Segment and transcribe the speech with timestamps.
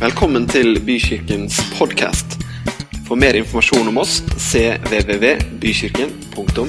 [0.00, 2.40] Velkommen til Bykirkens podkast.
[3.04, 6.64] For mer informasjon om oss cvvvbykirken.no.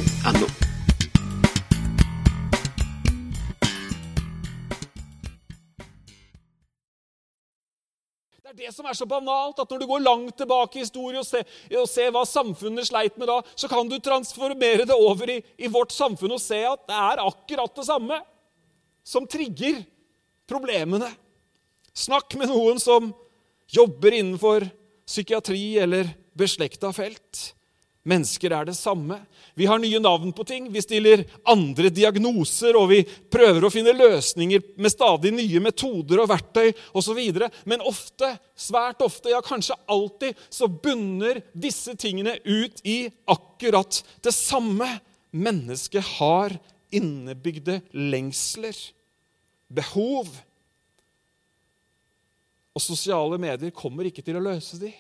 [8.36, 11.24] Det er det som er så banalt, at når du går langt tilbake i historien
[11.24, 15.24] og ser, og ser hva samfunnet sleit med da, så kan du transformere det over
[15.38, 18.20] i, i vårt samfunn og se at det er akkurat det samme
[19.08, 19.88] som trigger
[20.52, 21.08] problemene.
[21.96, 23.12] Snakk med noen som
[23.72, 24.68] jobber innenfor
[25.08, 27.52] psykiatri eller beslekta felt.
[28.04, 29.20] Mennesker er det samme.
[29.54, 33.94] Vi har nye navn på ting, vi stiller andre diagnoser, og vi prøver å finne
[33.94, 37.20] løsninger med stadig nye metoder og verktøy osv.
[37.70, 44.34] Men ofte, svært ofte, ja kanskje alltid, så bunner disse tingene ut i akkurat det
[44.34, 44.90] samme.
[45.32, 46.58] Mennesket har
[46.92, 48.76] innebygde lengsler,
[49.70, 50.32] behov.
[52.72, 54.92] Og sosiale medier kommer ikke til å løse de.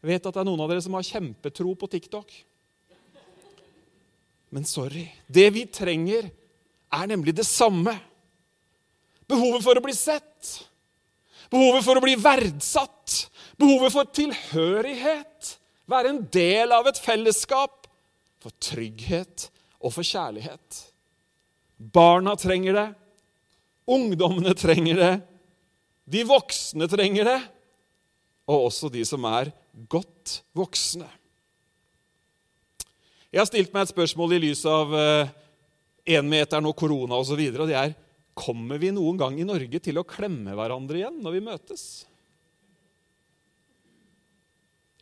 [0.00, 2.32] Jeg vet at det er noen av dere som har kjempetro på TikTok.
[4.54, 5.08] Men sorry.
[5.26, 6.30] Det vi trenger,
[6.96, 7.96] er nemlig det samme.
[9.26, 10.52] Behovet for å bli sett.
[11.52, 13.16] Behovet for å bli verdsatt.
[13.58, 15.56] Behovet for tilhørighet.
[15.90, 17.88] Være en del av et fellesskap.
[18.42, 19.48] For trygghet
[19.82, 20.82] og for kjærlighet.
[21.76, 22.86] Barna trenger det.
[23.90, 25.14] Ungdommene trenger det.
[26.06, 27.38] De voksne trenger det.
[28.46, 29.50] Og også de som er
[29.90, 31.08] godt voksne.
[33.34, 34.92] Jeg har stilt meg et spørsmål i lys av
[36.06, 37.40] énmeteren eh, og korona osv.
[37.42, 37.96] Og, og det er
[38.36, 41.84] kommer vi noen gang i Norge til å klemme hverandre igjen når vi møtes.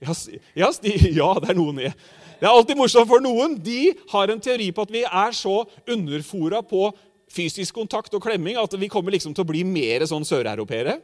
[0.02, 0.14] Ja,
[0.62, 1.94] ja, det er noen jeg.
[2.40, 3.56] Det er alltid morsomt for noen.
[3.62, 6.88] De har en teori på at vi er så underfora på
[7.34, 10.98] fysisk kontakt og klemming at vi kommer liksom til å bli mer sånn søreuropeere.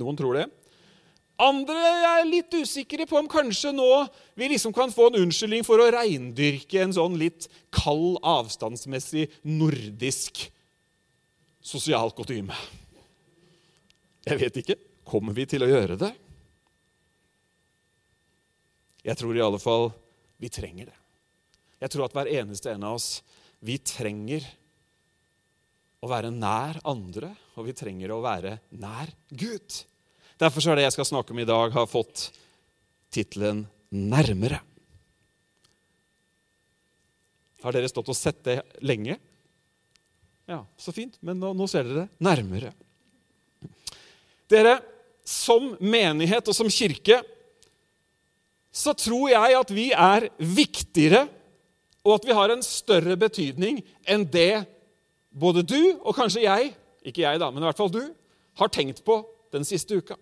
[0.00, 0.46] Noen tror det.
[1.40, 3.88] Andre er litt usikre på om kanskje nå
[4.38, 10.42] vi liksom kan få en unnskyldning for å reindyrke en sånn litt kald, avstandsmessig nordisk
[11.64, 12.56] sosial kutyme.
[14.28, 14.76] Jeg vet ikke.
[15.10, 16.12] Kommer vi til å gjøre det?
[19.02, 19.88] Jeg tror i alle fall
[20.40, 20.98] vi trenger det.
[21.80, 23.22] Jeg tror at hver eneste en av oss,
[23.64, 24.44] vi trenger
[26.00, 29.82] å være nær andre, og vi trenger å være nær Gud.
[30.40, 32.30] Derfor er det jeg skal snakke om i dag, har fått
[33.12, 34.62] tittelen 'Nærmere'.
[37.60, 39.18] Har dere stått og sett det lenge?
[40.48, 41.18] Ja, så fint.
[41.20, 42.72] Men nå, nå ser dere det nærmere.
[44.50, 44.80] Dere,
[45.24, 47.20] som menighet og som kirke
[48.72, 51.26] så tror jeg at vi er viktigere,
[52.06, 54.64] og at vi har en større betydning enn det
[55.30, 56.72] både du og kanskje jeg,
[57.06, 58.02] ikke jeg da, men i hvert fall du,
[58.60, 59.22] har tenkt på
[59.54, 60.16] den siste uka.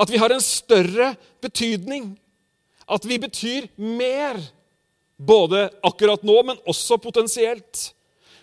[0.00, 2.14] At vi har en større betydning.
[2.88, 4.40] At vi betyr mer.
[5.20, 7.90] Både akkurat nå, men også potensielt.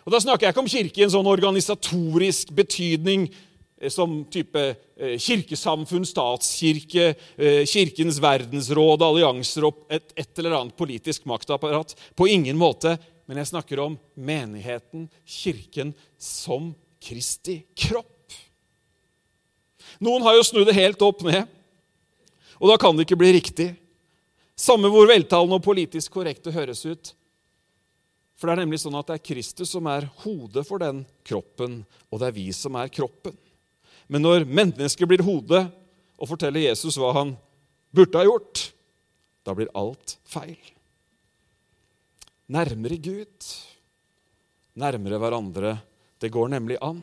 [0.06, 4.62] Og Da snakker jeg ikke om kirke i en sånn organisatorisk betydning eh, som type
[4.63, 11.96] eh, kirkesamfunn, statskirke, eh, Kirkens verdensråd, allianser og et, et, eller annet politisk maktapparat.
[12.16, 12.96] På ingen måte.
[13.28, 16.72] Men jeg snakker om menigheten, kirken, som
[17.04, 18.34] Kristi kropp.
[20.04, 21.46] Noen har jo snudd det helt opp ned,
[22.58, 23.68] og da kan det ikke bli riktig.
[24.58, 27.12] Samme hvor veltalende og politisk korrekt det høres ut.
[28.38, 31.82] For det er nemlig sånn at det er Kristus som er hodet for den kroppen,
[32.10, 33.36] og det er vi som er kroppen.
[34.08, 35.66] Men når mennesket blir hodet
[36.18, 37.36] og forteller Jesus hva han
[37.94, 38.70] burde ha gjort,
[39.46, 40.58] da blir alt feil.
[42.47, 43.47] Nærmere Gud,
[44.80, 45.78] nærmere hverandre.
[46.22, 47.02] Det går nemlig an.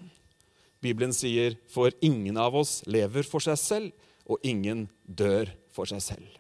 [0.81, 3.93] Bibelen sier, 'For ingen av oss lever for seg selv,
[4.27, 6.39] og ingen dør for seg selv'.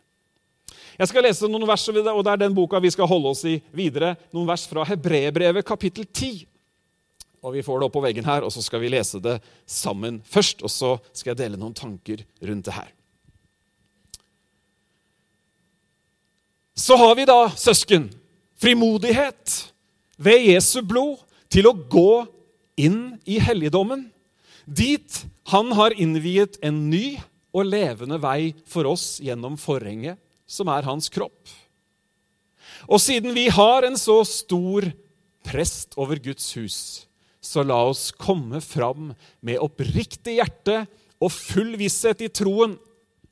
[0.98, 3.60] Jeg skal lese noen vers, og det er den boka vi skal holde oss i
[3.74, 4.16] videre.
[4.32, 6.46] Noen vers fra Hebrebrevet kapittel 10.
[7.42, 10.22] Og Vi får det opp på veggen her, og så skal vi lese det sammen
[10.24, 10.62] først.
[10.62, 12.92] Og så skal jeg dele noen tanker rundt det her.
[16.74, 18.08] Så har vi da, søsken,
[18.64, 19.58] frimodighet
[20.16, 21.20] ved Jesu blod
[21.52, 22.24] til å gå
[22.80, 24.08] inn i helligdommen
[24.64, 27.18] Dit han har innviet en ny
[27.54, 30.16] og levende vei for oss gjennom forhenget,
[30.48, 31.52] som er hans kropp.
[32.88, 34.88] Og siden vi har en så stor
[35.44, 36.78] prest over Guds hus,
[37.44, 39.12] så la oss komme fram
[39.44, 40.86] med oppriktig hjerte
[41.20, 42.78] og full visshet i troen,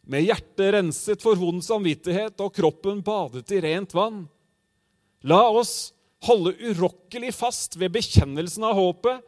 [0.05, 4.25] med hjertet renset for vond samvittighet og kroppen badet i rent vann.
[5.23, 5.93] La oss
[6.27, 9.23] holde urokkelig fast ved bekjennelsen av håpet,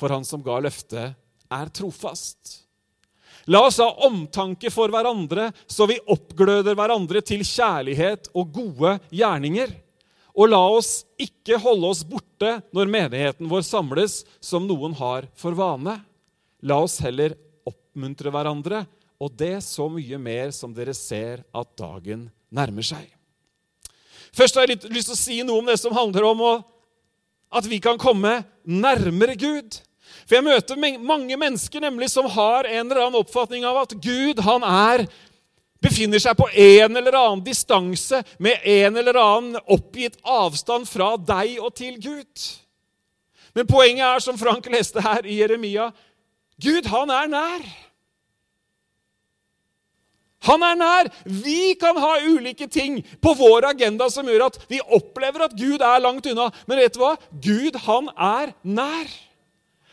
[0.00, 1.16] for han som ga løftet,
[1.50, 2.60] er trofast.
[3.50, 9.72] La oss ha omtanke for hverandre, så vi oppgløder hverandre til kjærlighet og gode gjerninger.
[10.36, 15.56] Og la oss ikke holde oss borte når menigheten vår samles, som noen har for
[15.58, 15.98] vane.
[16.62, 17.34] La oss heller
[17.66, 18.84] oppmuntre hverandre,
[19.20, 23.08] og det så mye mer som dere ser at dagen nærmer seg.
[24.36, 26.42] Først har jeg lyst til å si noe om det som handler om
[27.50, 29.80] at vi kan komme nærmere Gud.
[30.26, 34.42] For jeg møter mange mennesker nemlig som har en eller annen oppfatning av at Gud
[34.46, 35.04] han er,
[35.82, 41.56] befinner seg på en eller annen distanse med en eller annen oppgitt avstand fra deg
[41.58, 42.48] og til Gud.
[43.56, 45.88] Men poenget er, som Frank leste her i Jeremia,
[46.60, 47.64] Gud han er nær.
[50.48, 51.10] Han er nær.
[51.24, 55.82] Vi kan ha ulike ting på vår agenda som gjør at vi opplever at Gud
[55.84, 56.48] er langt unna.
[56.68, 57.16] Men vet du hva?
[57.44, 59.18] Gud, han er nær.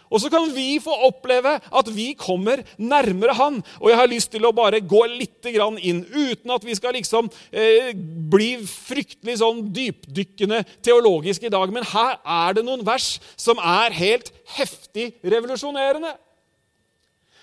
[0.08, 3.60] Og så kan vi få oppleve at vi kommer nærmere Han.
[3.82, 7.30] Og jeg har lyst til å bare gå litt inn, uten at vi skal liksom
[7.52, 7.92] eh,
[8.32, 11.72] bli fryktelig sånn dypdykkende teologisk i dag.
[11.74, 16.16] Men her er det noen vers som er helt heftig revolusjonerende.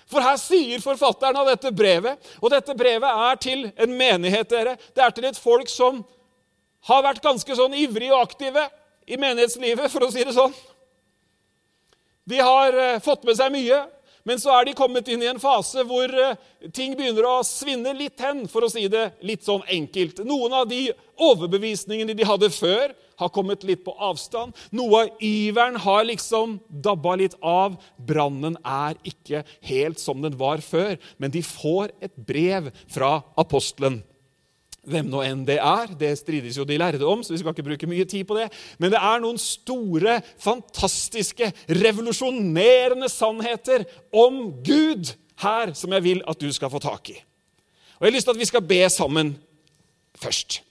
[0.09, 4.75] For her sier forfatteren av dette brevet, og dette brevet er til en menighet, dere.
[4.93, 6.03] Det er til et folk som
[6.85, 8.67] har vært ganske sånn ivrige og aktive
[9.09, 10.53] i menighetslivet, for å si det sånn.
[12.25, 13.81] De har eh, fått med seg mye,
[14.25, 16.37] men så er de kommet inn i en fase hvor eh,
[16.73, 20.23] ting begynner å svinne litt hen, for å si det litt sånn enkelt.
[20.25, 20.87] Noen av de
[21.21, 24.55] overbevisningene de hadde før, har kommet litt på avstand.
[24.75, 27.77] Noe av iveren har liksom dabba litt av.
[27.95, 34.01] Brannen er ikke helt som den var før, men de får et brev fra apostelen.
[34.85, 37.65] Hvem nå enn det er, det strides jo de lærde om, så vi skal ikke
[37.65, 38.51] bruke mye tid på det.
[38.77, 41.49] Men det er noen store, fantastiske,
[41.81, 47.17] revolusjonerende sannheter om Gud her som jeg vil at du skal få tak i.
[47.97, 49.33] Og Jeg har lyst til at vi skal be sammen
[50.15, 50.61] først.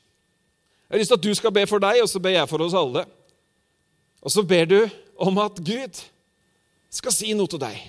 [0.88, 2.62] Jeg har lyst til at du skal be for deg, og så ber jeg for
[2.62, 3.04] oss alle.
[4.22, 4.80] Og så ber du
[5.18, 6.00] om at Gud
[6.90, 7.80] skal si noe til deg.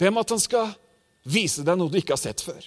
[0.00, 0.72] Be om at han skal
[1.28, 2.62] vise deg noe du ikke har sett før.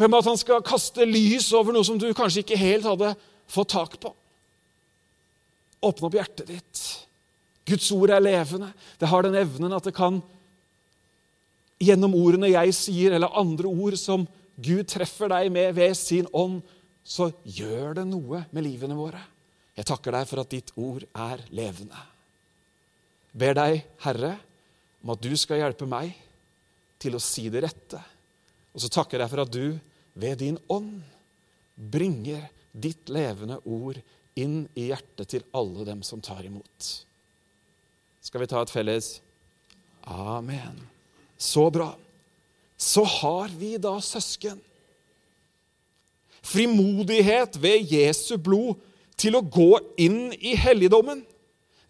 [0.00, 3.12] Be måte at han skal kaste lys over noe som du kanskje ikke helt hadde
[3.50, 4.14] fått tak på.
[5.84, 6.82] Åpne opp hjertet ditt.
[7.68, 8.70] Guds ord er levende.
[8.96, 10.22] Det har den evnen at det kan
[11.80, 14.26] Gjennom ordene jeg sier, eller andre ord som
[14.60, 16.58] Gud treffer deg med ved sin ånd,
[17.00, 19.22] så gjør det noe med livene våre.
[19.72, 21.96] Jeg takker deg for at ditt ord er levende.
[23.32, 24.34] Ber deg, Herre,
[25.00, 26.12] om at du skal hjelpe meg
[27.00, 28.02] til å si det rette.
[28.76, 29.80] Og så takker jeg for at du
[30.14, 31.00] ved din ånd
[31.74, 34.00] bringer ditt levende ord
[34.38, 36.90] inn i hjertet til alle dem som tar imot.
[38.20, 39.18] Skal vi ta et felles
[40.10, 40.78] Amen.
[41.36, 41.92] Så bra.
[42.76, 44.56] Så har vi da søsken.
[46.40, 48.78] Frimodighet ved Jesu blod
[49.20, 51.20] til å gå inn i helligdommen.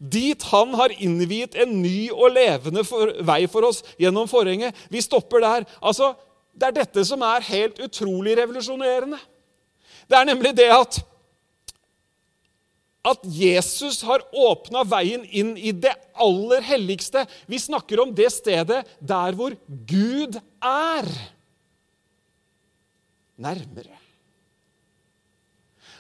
[0.01, 2.83] Dit han har innviet en ny og levende
[3.27, 4.75] vei for oss gjennom forhenget.
[4.91, 5.67] Vi stopper der.
[5.79, 6.15] Altså,
[6.61, 9.19] det er dette som er helt utrolig revolusjonerende.
[10.11, 11.01] Det er nemlig det at
[13.01, 17.23] at Jesus har åpna veien inn i det aller helligste.
[17.49, 19.57] Vi snakker om det stedet der hvor
[19.89, 21.09] Gud er.
[23.41, 24.00] Nærmere.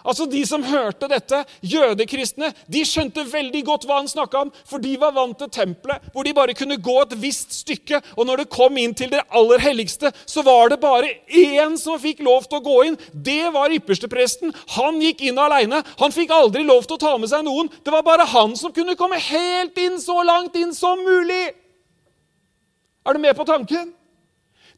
[0.04, 4.82] Altså De som hørte dette, jødekristne, de skjønte veldig godt hva han snakka om, for
[4.82, 8.00] de var vant til tempelet, hvor de bare kunne gå et visst stykke.
[8.16, 12.00] Og når det kom inn til det aller helligste, så var det bare én som
[12.00, 12.98] fikk lov til å gå inn.
[13.12, 14.54] Det var ypperstepresten.
[14.76, 15.82] Han gikk inn aleine.
[16.00, 17.70] Han fikk aldri lov til å ta med seg noen.
[17.84, 21.50] Det var bare han som kunne komme helt inn, så langt inn som mulig.
[23.06, 23.92] Er du med på tanken?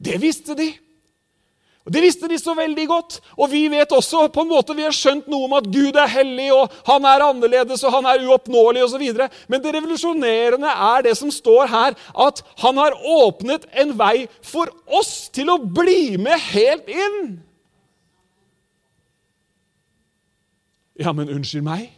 [0.03, 0.73] Det visste de.
[1.83, 3.19] Og Det visste de så veldig godt.
[3.37, 6.11] Og vi vet også på en måte, vi har skjønt noe om at Gud er
[6.11, 9.07] hellig, og han er annerledes, og han er uoppnåelig osv.
[9.51, 11.97] Men det revolusjonerende er det som står her,
[12.27, 17.19] at han har åpnet en vei for oss til å bli med helt inn.
[21.03, 21.91] Ja, men unnskyld meg.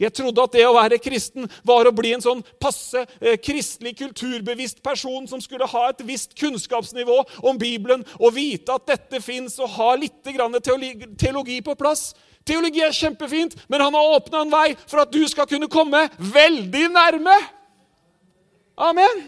[0.00, 3.94] Jeg trodde at det å være kristen var å bli en sånn passe eh, kristelig,
[4.00, 9.58] kulturbevisst person som skulle ha et visst kunnskapsnivå om Bibelen og vite at dette fins,
[9.62, 12.12] og ha litt teologi, teologi på plass.
[12.44, 16.06] Teologi er kjempefint, men han har åpna en vei for at du skal kunne komme
[16.18, 17.36] veldig nærme.
[18.76, 19.22] Amen.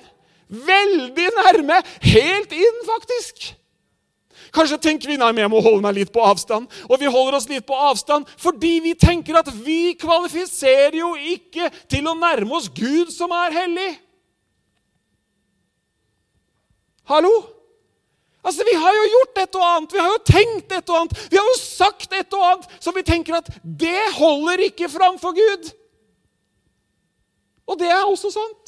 [0.48, 1.78] Veldig nærme.
[2.04, 3.54] Helt inn, faktisk.
[4.54, 6.70] Kanskje tenker vi nei, men jeg må holde meg litt på avstand.
[6.88, 11.70] Og vi holder oss litt på avstand fordi vi tenker at vi kvalifiserer jo ikke
[11.90, 13.92] til å nærme oss Gud som er hellig.
[17.06, 17.34] Hallo?
[18.46, 21.18] Altså, Vi har jo gjort et og annet, vi har jo tenkt et og annet,
[21.30, 25.34] vi har jo sagt et og annet som vi tenker at det holder ikke framfor
[25.34, 25.72] Gud.
[27.66, 28.65] Og det er også sant.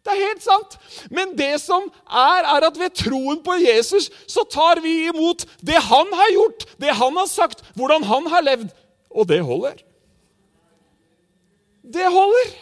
[0.00, 0.76] Det er helt sant.
[1.12, 5.76] Men det som er, er at ved troen på Jesus så tar vi imot det
[5.76, 8.68] han har gjort, det han har sagt, hvordan han har levd.
[9.10, 9.82] Og det holder.
[11.84, 12.52] Det holder.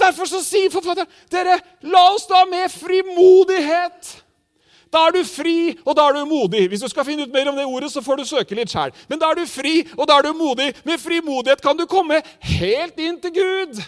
[0.00, 4.16] Derfor så sier forfatteren dere, la oss da med frimodighet
[4.90, 6.64] da er du fri, og da er du modig.
[6.68, 8.90] Hvis du skal finne ut mer om det ordet, så får du søke litt sjøl.
[9.06, 10.72] Men da er du fri, og da er du modig.
[10.82, 13.78] Med frimodighet kan du komme helt inn til Gud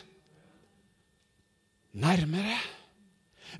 [1.92, 2.58] nærmere.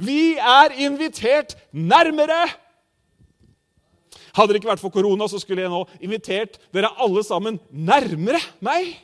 [0.01, 2.49] Vi er invitert nærmere.
[4.33, 8.41] Hadde det ikke vært for korona, så skulle jeg nå invitert dere alle sammen nærmere
[8.65, 8.95] meg.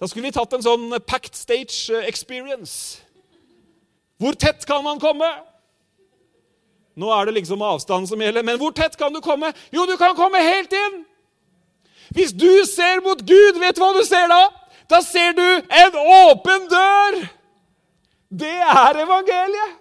[0.00, 3.02] Da skulle vi tatt en sånn packed stage eh, experience.
[4.20, 5.28] Hvor tett kan man komme?
[6.96, 9.50] Nå er det liksom avstand som gjelder, men hvor tett kan du komme?
[9.74, 11.02] Jo, du kan komme helt inn!
[12.14, 14.42] Hvis du ser mot Gud, vet du hva du ser da?
[14.90, 15.96] Da ser du en
[16.30, 17.24] åpen dør!
[18.34, 19.80] Det er evangeliet.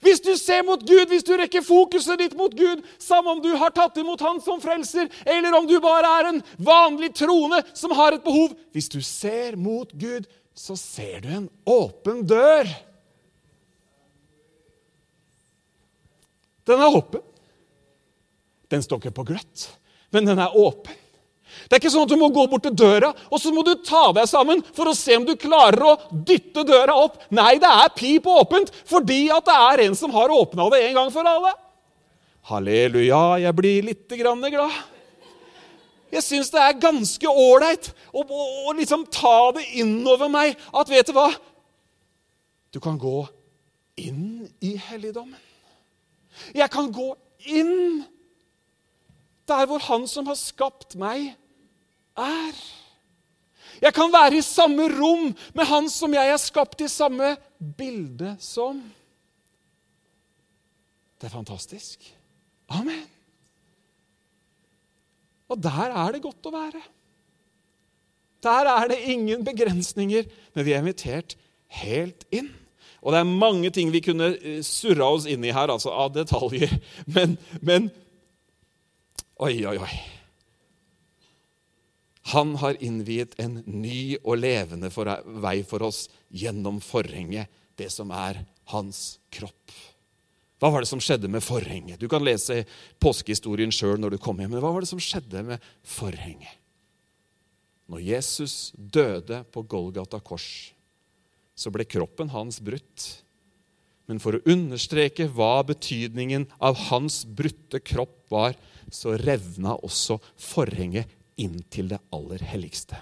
[0.00, 3.50] Hvis du ser mot Gud, hvis du rekker fokuset ditt mot Gud, samme om du
[3.60, 7.92] har tatt imot Han som frelser, eller om du bare er en vanlig troende som
[7.98, 10.24] har et behov Hvis du ser mot Gud,
[10.56, 12.68] så ser du en åpen dør.
[16.68, 17.22] Den er åpen.
[18.70, 19.68] Den står ikke på gløtt,
[20.14, 20.96] men den er åpen.
[21.66, 23.72] Det er ikke sånn at du må gå bort til døra og så må du
[23.86, 27.18] ta deg sammen for å se om du klarer å dytte døra opp.
[27.34, 31.02] Nei, det er pip åpent fordi at det er en som har åpna det en
[31.02, 31.52] gang for alle.
[32.50, 34.78] Halleluja, jeg blir litt grann glad.
[36.10, 40.90] Jeg syns det er ganske ålreit å, å, å, liksom ta det innover meg at
[40.90, 41.28] vet du hva?
[42.74, 43.22] Du kan gå
[44.00, 45.38] inn i helligdommen.
[46.54, 47.12] Jeg kan gå
[47.50, 48.02] inn
[49.50, 51.32] der hvor Han som har skapt meg,
[52.18, 52.62] er.
[53.80, 57.34] Jeg kan være i samme rom med Han som jeg er skapt i samme
[57.78, 58.80] bilde som.
[61.20, 62.04] Det er fantastisk.
[62.70, 63.04] Amen.
[65.50, 66.80] Og der er det godt å være.
[68.40, 71.36] Der er det ingen begrensninger, men vi er invitert
[71.80, 72.48] helt inn.
[73.00, 76.12] Og det er mange ting vi kunne eh, surra oss inn i her, altså av
[76.14, 76.72] detaljer.
[77.14, 77.88] Men, men
[79.40, 79.94] Oi, oi, oi.
[82.34, 84.90] Han har innviet en ny og levende
[85.40, 87.48] vei for oss gjennom forhenget,
[87.80, 89.72] det som er hans kropp.
[90.60, 91.96] Hva var det som skjedde med forhenget?
[91.96, 92.66] Du kan lese
[93.00, 94.52] påskehistorien sjøl når du kommer hjem.
[94.58, 96.58] Men hva var det som skjedde med forhenget?
[97.90, 100.74] Når Jesus døde på Golgata kors,
[101.56, 103.08] så ble kroppen hans brutt.
[104.04, 108.52] Men for å understreke hva betydningen av hans brutte kropp var,
[108.92, 112.98] så revna også forhenget inn til det aller helligste.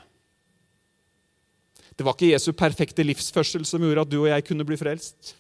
[1.99, 5.35] Det var ikke Jesu perfekte livsførsel som gjorde at du og jeg kunne bli frelst.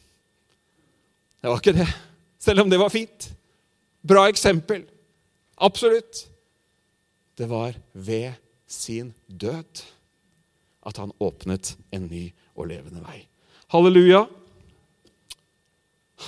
[1.38, 1.86] Det var ikke det,
[2.42, 3.28] selv om det var fint.
[4.02, 4.82] Bra eksempel.
[5.62, 6.24] Absolutt.
[7.38, 8.34] Det var ved
[8.66, 9.84] sin død
[10.88, 12.24] at han åpnet en ny
[12.56, 13.22] og levende vei.
[13.70, 14.24] Halleluja.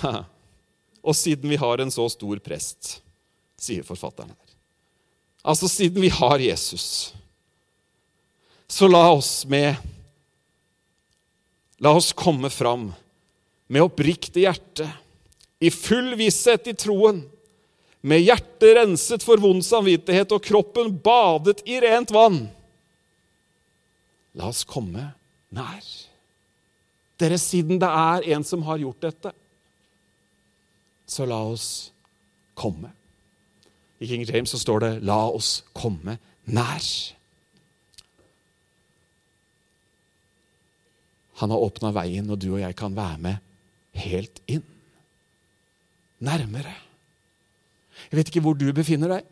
[1.01, 3.01] Og siden vi har en så stor prest,
[3.61, 4.57] sier forfatteren her
[5.41, 7.15] Altså, siden vi har Jesus,
[8.69, 9.73] så la oss med
[11.81, 12.91] La oss komme fram
[13.71, 14.85] med oppriktig hjerte,
[15.57, 17.23] i full visshet i troen,
[18.05, 22.43] med hjertet renset for vond samvittighet og kroppen badet i rent vann.
[24.37, 25.07] La oss komme
[25.49, 25.89] nær.
[27.17, 29.33] Dere, siden det er en som har gjort dette,
[31.09, 31.67] så la oss
[32.53, 32.93] komme.
[34.01, 36.17] I King James så står det 'la oss komme
[36.49, 37.13] nær'.
[41.41, 43.37] Han har åpna veien, og du og jeg kan være med
[43.93, 44.63] helt inn.
[46.19, 46.75] Nærmere.
[48.11, 49.25] Jeg vet ikke hvor du befinner deg.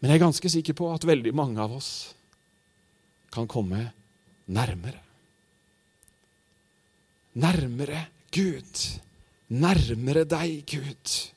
[0.00, 2.14] Men jeg er ganske sikker på at veldig mange av oss
[3.32, 3.92] kan komme
[4.46, 5.00] nærmere.
[7.34, 8.82] Nærmere Gud.
[9.48, 11.33] Nærmere deg, Gud.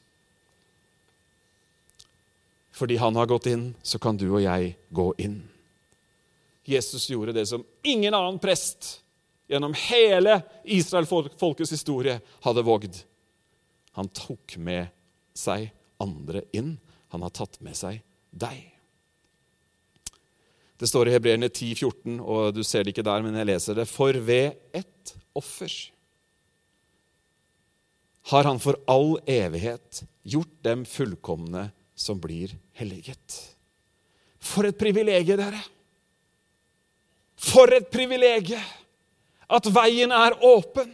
[2.77, 5.39] Fordi han har gått inn, så kan du og jeg gå inn.
[6.67, 9.00] Jesus gjorde det som ingen annen prest
[9.50, 13.00] gjennom hele Israel-folkets historie hadde vågd.
[13.98, 14.91] Han tok med
[15.34, 15.72] seg
[16.03, 16.75] andre inn.
[17.15, 18.60] Han har tatt med seg deg.
[20.77, 23.79] Det står i Hebreerne 10, 14, og du ser det ikke der, men jeg leser
[23.79, 23.88] det.
[23.89, 25.74] For ved ett offer
[28.29, 33.42] har han for all evighet gjort dem fullkomne som blir helliget.
[34.39, 35.63] For et privilegium, dere!
[37.38, 38.63] For et privilegium
[39.48, 40.89] at veien er åpen,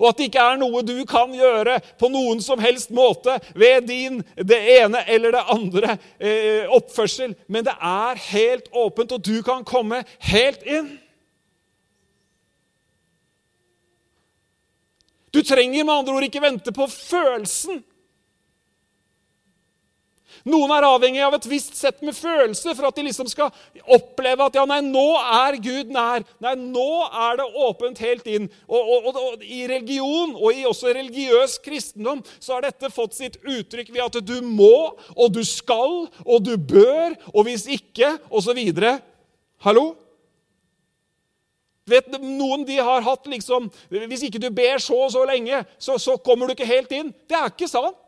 [0.00, 3.86] og at det ikke er noe du kan gjøre på noen som helst måte ved
[3.90, 9.44] din det ene eller det andre eh, oppførsel, men det er helt åpent, og du
[9.46, 10.00] kan komme
[10.32, 10.94] helt inn.
[15.32, 17.84] Du trenger med andre ord ikke vente på følelsen
[20.48, 23.52] noen er avhengig av et visst sett med følelser for at de liksom skal
[23.94, 26.26] oppleve at ja, nei, nå er Gud nær.
[26.42, 28.50] Nei, nå er det åpent helt inn.
[28.66, 33.18] Og, og, og, og I religion, og i også religiøs kristendom, så har dette fått
[33.18, 38.16] sitt uttrykk ved at du må, og du skal, og du bør, og hvis ikke,
[38.30, 38.58] osv.
[39.62, 39.92] Hallo?
[41.88, 45.96] Vet, noen de har hatt liksom Hvis ikke du ber så og så lenge, så,
[45.98, 47.10] så kommer du ikke helt inn.
[47.26, 47.98] Det er ikke sant.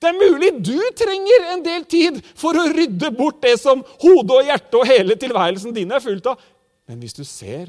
[0.00, 4.38] Det er mulig du trenger en del tid for å rydde bort det som hodet
[4.38, 6.40] og hjertet og hele tilværelsen din er fullt av.
[6.88, 7.68] Men hvis du ser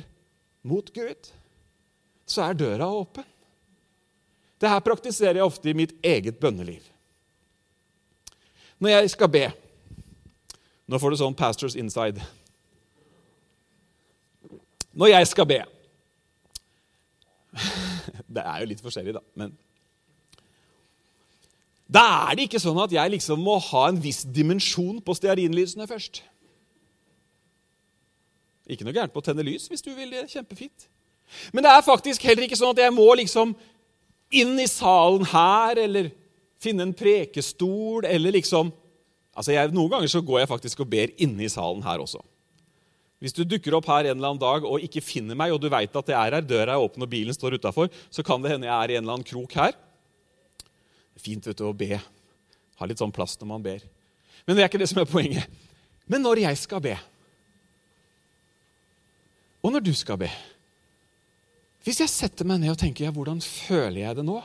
[0.64, 1.32] mot Gud,
[2.26, 3.26] så er døra åpen.
[4.62, 6.86] Det her praktiserer jeg ofte i mitt eget bønneliv.
[8.82, 9.50] Når jeg skal be
[10.92, 12.20] Nå får du sånn Pastors Inside.
[14.92, 15.60] Når jeg skal be
[18.36, 19.22] Det er jo litt forskjellig, da.
[19.40, 19.54] men
[21.92, 25.88] da er det ikke sånn at jeg liksom må ha en viss dimensjon på stearinlysene
[25.90, 26.22] først.
[28.72, 30.30] Ikke noe gærent på å tenne lys hvis du vil det.
[30.32, 30.88] Kjempefint.
[31.52, 33.52] Men det er faktisk heller ikke sånn at jeg må liksom
[34.32, 36.12] inn i salen her eller
[36.62, 38.78] finne en prekestol eller liksom
[39.32, 42.20] Altså, jeg, Noen ganger så går jeg faktisk og ber inne i salen her også.
[43.24, 45.70] Hvis du dukker opp her en eller annen dag og ikke finner meg, og du
[45.72, 48.52] veit at jeg er her, døra er åpen og bilen står utafor, så kan det
[48.52, 49.72] hende jeg er i en eller annen krok her
[51.22, 51.98] fint vet du, å be.
[52.80, 53.84] Ha litt sånn plass når man ber.
[54.46, 55.62] Men det er ikke det som er poenget.
[56.10, 56.96] Men når jeg skal be,
[59.62, 60.30] og når du skal be
[61.86, 64.40] Hvis jeg setter meg ned og tenker ja, hvordan føler jeg det nå?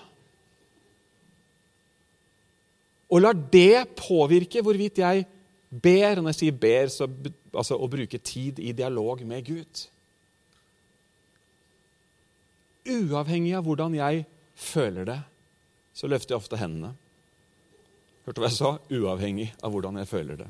[3.12, 5.26] Og lar det påvirke hvorvidt jeg
[5.70, 6.16] ber.
[6.18, 7.06] Når jeg sier ber, så
[7.52, 9.82] altså å bruke tid i dialog med Gud.
[12.86, 14.24] Uavhengig av hvordan jeg
[14.56, 15.18] føler det,
[15.96, 16.92] så løfter jeg ofte hendene.
[18.26, 18.72] Hørte du hva jeg sa?
[18.92, 20.48] Uavhengig av hvordan jeg føler det.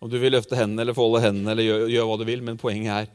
[0.00, 2.60] Om du vil løfte hendene eller folde hendene eller gjøre gjør hva du vil, men
[2.60, 3.14] poenget er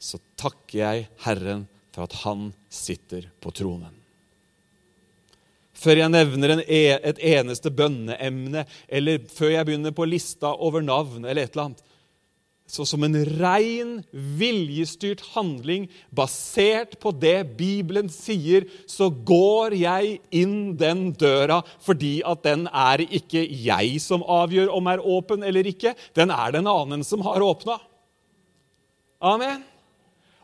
[0.00, 3.96] så takker jeg Herren for at Han sitter på tronen.
[5.80, 10.84] Før jeg nevner en, e, et eneste bønneemne, eller før jeg begynner på lista over
[10.84, 11.84] navn, eller et eller annet,
[12.70, 20.76] så som en rein, viljestyrt handling basert på det Bibelen sier, så går jeg inn
[20.78, 25.96] den døra fordi at den er ikke jeg som avgjør om er åpen eller ikke.
[26.14, 27.78] Den er den en annen som har åpna.
[29.20, 29.62] Amen.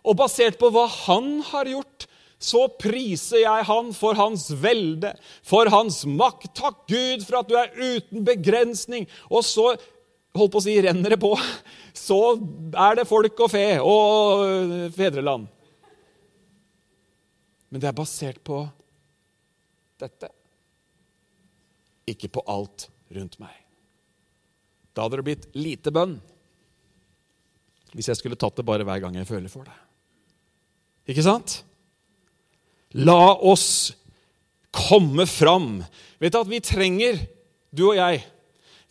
[0.06, 2.06] Og basert på hva han har gjort,
[2.38, 5.14] så priser jeg han for hans velde,
[5.46, 6.50] for hans makt.
[6.56, 9.08] Takk, Gud, for at du er uten begrensning.
[9.32, 9.72] Og så
[10.40, 11.32] holdt på å si, renner det på,
[11.96, 15.46] så er det folk og fe og øh, fedreland.
[17.70, 18.62] Men det er basert på
[20.00, 20.30] dette.
[22.06, 23.54] Ikke på alt rundt meg.
[24.94, 26.16] Da hadde det blitt lite bønn
[27.96, 29.76] hvis jeg skulle tatt det bare hver gang jeg føler for det.
[31.08, 31.62] Ikke sant?
[32.92, 33.94] La oss
[34.74, 35.80] komme fram.
[36.20, 37.22] Vet du at vi trenger,
[37.72, 38.20] du og jeg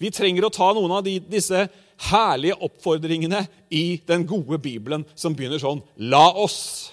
[0.01, 1.67] vi trenger å ta noen av de, disse
[2.09, 5.81] herlige oppfordringene i den gode Bibelen som begynner sånn
[6.11, 6.91] La oss.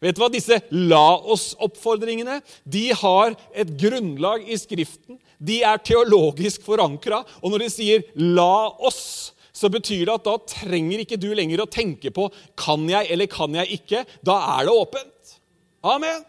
[0.00, 0.28] Vet du hva?
[0.32, 5.18] Disse la oss-oppfordringene de har et grunnlag i Skriften.
[5.36, 7.22] De er teologisk forankra.
[7.42, 11.64] Og når de sier 'la oss', så betyr det at da trenger ikke du lenger
[11.64, 14.06] å tenke på 'kan jeg eller kan jeg ikke'.
[14.22, 15.38] Da er det åpent.
[15.82, 16.24] Amen.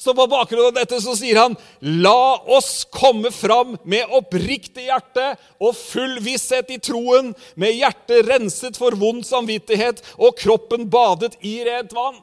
[0.00, 5.34] Så på bakgrunn av dette så sier han, la oss komme fram med oppriktig hjerte
[5.60, 11.58] og full visshet i troen, med hjertet renset for vond samvittighet og kroppen badet i
[11.68, 12.16] rent vann.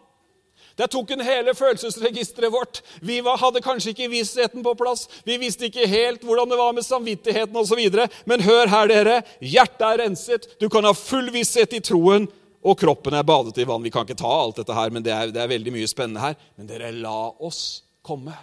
[0.78, 2.82] Det tok en hele følelsesregisteret vårt.
[3.02, 5.06] Vi hadde kanskje ikke vissheten på plass.
[5.26, 7.82] Vi visste ikke helt hvordan det var med samvittigheten osv.
[8.30, 9.22] Men hør her, dere.
[9.42, 10.46] Hjertet er renset.
[10.62, 12.30] Du kan ha full visshet i troen
[12.68, 13.84] og kroppen er badet i vann.
[13.86, 16.24] Vi kan ikke ta alt dette her, men det er, det er veldig mye spennende
[16.24, 16.38] her.
[16.60, 17.16] Men dere, la
[17.48, 17.62] oss
[18.06, 18.36] komme.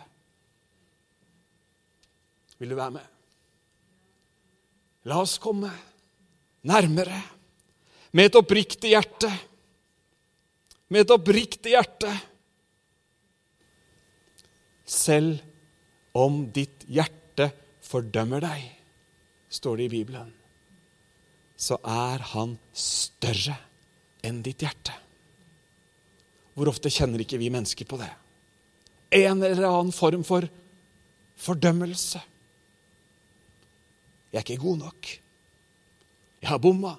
[2.56, 3.10] Vil du være med?
[5.10, 5.68] La oss komme
[6.64, 7.18] nærmere
[8.16, 9.28] med et oppriktig hjerte.
[10.88, 12.12] Med et oppriktig hjerte.
[14.84, 15.40] selv
[16.14, 17.48] om ditt hjerte
[17.84, 18.66] fordømmer deg,
[19.48, 20.28] står det i Bibelen,
[21.56, 23.56] så er han større
[24.24, 24.94] enn ditt hjerte.
[26.54, 28.10] Hvor ofte kjenner ikke vi mennesker på det?
[29.14, 30.46] En eller annen form for
[31.44, 32.22] fordømmelse.
[34.32, 35.10] Jeg er ikke god nok.
[36.42, 36.96] Jeg har bomma.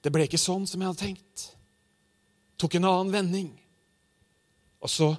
[0.00, 1.46] Det ble ikke sånn som jeg hadde tenkt.
[2.60, 3.50] Tok en annen vending.
[4.80, 5.12] Og så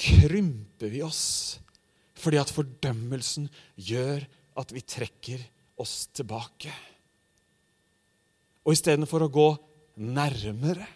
[0.00, 1.24] krymper vi oss
[2.20, 3.46] fordi at fordømmelsen
[3.80, 4.26] gjør
[4.60, 5.40] at vi trekker
[5.80, 6.72] oss tilbake.
[8.64, 9.50] Og istedenfor å gå
[10.00, 10.86] nærmere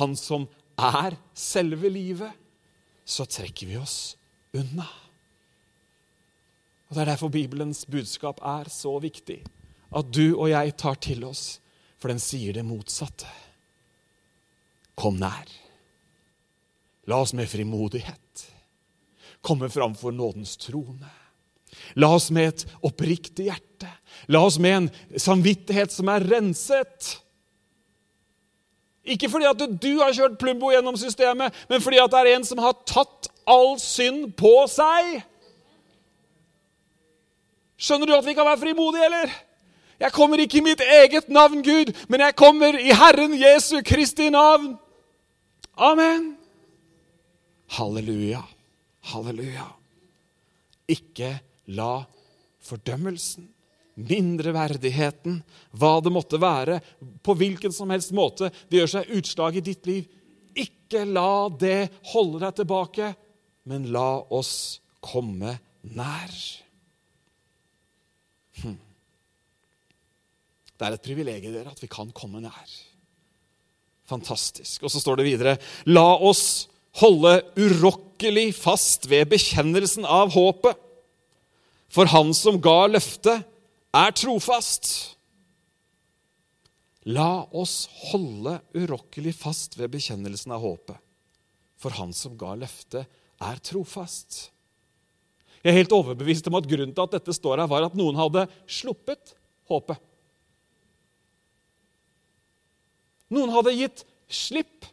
[0.00, 2.32] Han som er selve livet,
[3.06, 4.16] så trekker vi oss
[4.58, 4.88] unna.
[6.88, 9.38] Og Det er derfor Bibelens budskap er så viktig.
[9.94, 11.60] At du og jeg tar til oss,
[12.02, 13.30] for den sier det motsatte.
[14.98, 15.46] Kom nær.
[17.06, 18.48] La oss med frimodighet
[19.44, 21.10] komme fram for nådens trone.
[21.96, 23.90] La oss med et oppriktig hjerte,
[24.32, 27.12] la oss med en samvittighet som er renset.
[29.04, 32.46] Ikke fordi at du har kjørt Plumbo gjennom systemet, men fordi at det er en
[32.48, 35.18] som har tatt all synd på seg.
[37.76, 39.34] Skjønner du at vi kan være frimodige, eller?
[40.00, 44.30] Jeg kommer ikke i mitt eget navn, Gud, men jeg kommer i Herren Jesu Kristi
[44.32, 44.74] navn.
[45.76, 46.34] Amen.
[47.76, 48.42] Halleluja.
[49.12, 49.66] Halleluja.
[50.88, 51.34] Ikke
[51.66, 52.04] la
[52.64, 53.48] fordømmelsen,
[53.94, 55.38] mindreverdigheten,
[55.78, 56.80] hva det måtte være,
[57.22, 60.08] på hvilken som helst måte det gjør seg utslag i ditt liv,
[60.54, 63.12] ikke la det holde deg tilbake,
[63.70, 65.56] men la oss komme
[65.94, 66.34] nær.
[68.62, 68.76] Hm.
[70.74, 72.76] Det er et privilegium dere, at vi kan komme nær.
[74.10, 74.82] Fantastisk.
[74.84, 75.56] Og så står det videre
[75.88, 76.66] La oss
[77.00, 80.78] holde urokkelig fast ved bekjennelsen av håpet.
[81.94, 83.44] For han som ga løftet,
[83.94, 84.88] er trofast.
[87.06, 90.98] La oss holde urokkelig fast ved bekjennelsen av håpet.
[91.78, 93.06] For han som ga løftet,
[93.44, 94.48] er trofast.
[95.62, 98.18] Jeg er helt overbevist om at grunnen til at dette står her, var at noen
[98.18, 99.36] hadde sluppet
[99.70, 100.00] håpet.
[103.34, 104.88] Noen hadde gitt slipp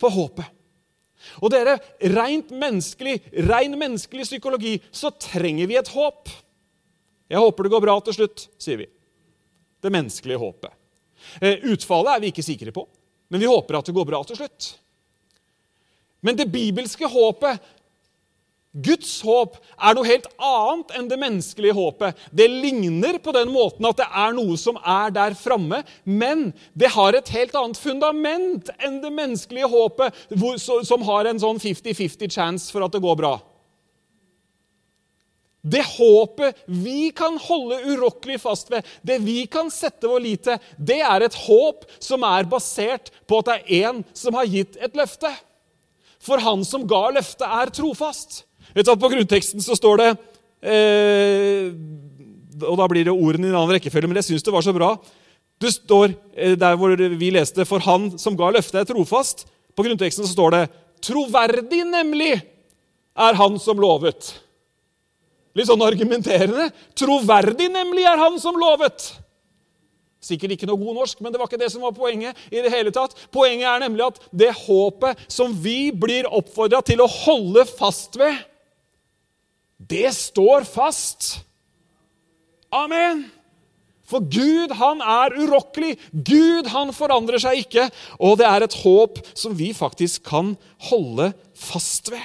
[0.00, 0.48] på håpet.
[1.42, 1.76] Og dere,
[2.14, 6.30] rent menneskelig, ren menneskelig psykologi, så trenger vi et håp.
[7.30, 8.88] Jeg håper det går bra til slutt, sier vi.
[9.82, 10.74] Det menneskelige håpet.
[11.40, 12.86] Eh, utfallet er vi ikke sikre på,
[13.32, 14.74] men vi håper at det går bra til slutt.
[16.24, 17.72] Men det bibelske håpet
[18.76, 22.18] Guds håp er noe helt annet enn det menneskelige håpet.
[22.28, 26.92] Det ligner på den måten at det er noe som er der framme, men det
[26.92, 30.18] har et helt annet fundament enn det menneskelige håpet,
[30.60, 33.38] som har en sånn 50-50 chance for at det går bra.
[35.66, 40.60] Det håpet vi kan holde urokkelig fast ved, det vi kan sette vår lit til,
[40.78, 44.78] det er et håp som er basert på at det er én som har gitt
[44.78, 45.32] et løfte.
[46.22, 48.44] For han som ga løftet, er trofast.
[48.74, 50.08] Vet du På grunnteksten så står det
[50.66, 51.68] eh,
[52.66, 54.74] Og da blir det ordene i en annen rekkefølge, men jeg syns det var så
[54.76, 54.94] bra.
[55.62, 59.46] Det står eh, der hvor vi leste 'For han som ga løftet, er trofast'.
[59.76, 60.64] På grunnteksten så står det
[61.02, 62.42] 'Troverdig, nemlig,
[63.16, 64.45] er han som lovet'.
[65.56, 66.68] Litt sånn argumenterende.
[66.98, 69.08] Troverdig, nemlig, er han som lovet.
[70.26, 72.36] Sikkert ikke noe god norsk, men det var ikke det som var poenget.
[72.50, 73.14] i det hele tatt.
[73.32, 78.36] Poenget er nemlig at det håpet som vi blir oppfordra til å holde fast ved,
[79.76, 81.38] det står fast.
[82.72, 83.26] Amen.
[84.06, 85.96] For Gud, han er urokkelig.
[86.12, 87.88] Gud, han forandrer seg ikke.
[88.22, 90.54] Og det er et håp som vi faktisk kan
[90.88, 92.24] holde fast ved.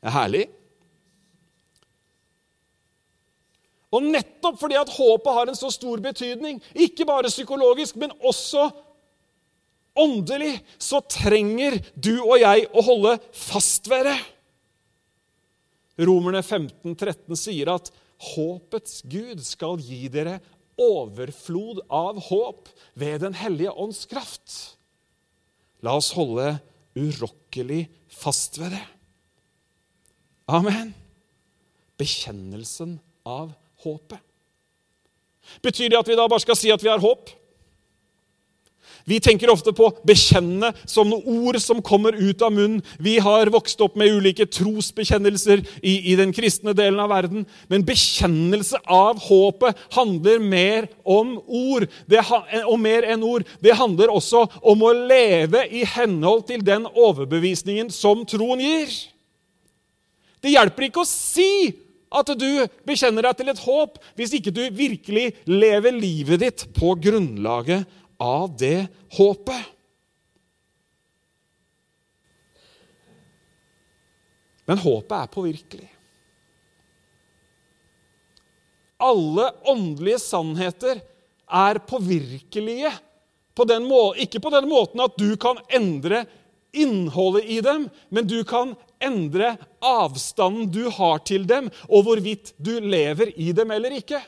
[0.00, 0.44] Det er herlig.
[3.94, 8.68] Og nettopp fordi at håpet har en så stor betydning, ikke bare psykologisk, men også
[9.96, 14.18] åndelig, så trenger du og jeg å holde fast ved det.
[16.06, 17.88] Romerne 15, 13 sier at
[18.34, 20.38] håpets Gud skal gi dere
[20.76, 22.68] overflod av håp
[23.00, 24.76] ved Den hellige ånds kraft.
[25.84, 26.58] La oss holde
[26.96, 28.84] urokkelig fast ved det.
[30.52, 30.92] Amen.
[31.96, 33.54] Bekjennelsen av
[33.86, 34.22] håpet.
[35.62, 37.30] Betyr det at vi da bare skal si at vi har håp?
[39.06, 42.82] Vi tenker ofte på 'bekjenne' som noen ord som kommer ut av munnen.
[42.98, 47.46] Vi har vokst opp med ulike trosbekjennelser i, i den kristne delen av verden.
[47.70, 51.86] Men bekjennelse av håpet handler mer om ord.
[52.10, 52.18] Det,
[52.66, 53.46] og mer enn ord.
[53.62, 58.90] Det handler også om å leve i henhold til den overbevisningen som troen gir.
[60.42, 61.85] Det hjelper ikke å si
[62.16, 62.50] at du
[62.88, 67.86] bekjenner deg til et håp, hvis ikke du virkelig lever livet ditt på grunnlaget
[68.22, 68.86] av det
[69.18, 69.72] håpet.
[74.66, 75.90] Men håpet er påvirkelig.
[79.06, 80.98] Alle åndelige sannheter
[81.46, 82.90] er påvirkelige.
[83.56, 86.24] På må ikke på den måten at du kan endre
[86.76, 89.54] innholdet i dem, men du kan endre
[89.84, 94.20] avstanden du har til dem, og hvorvidt du lever i dem eller ikke.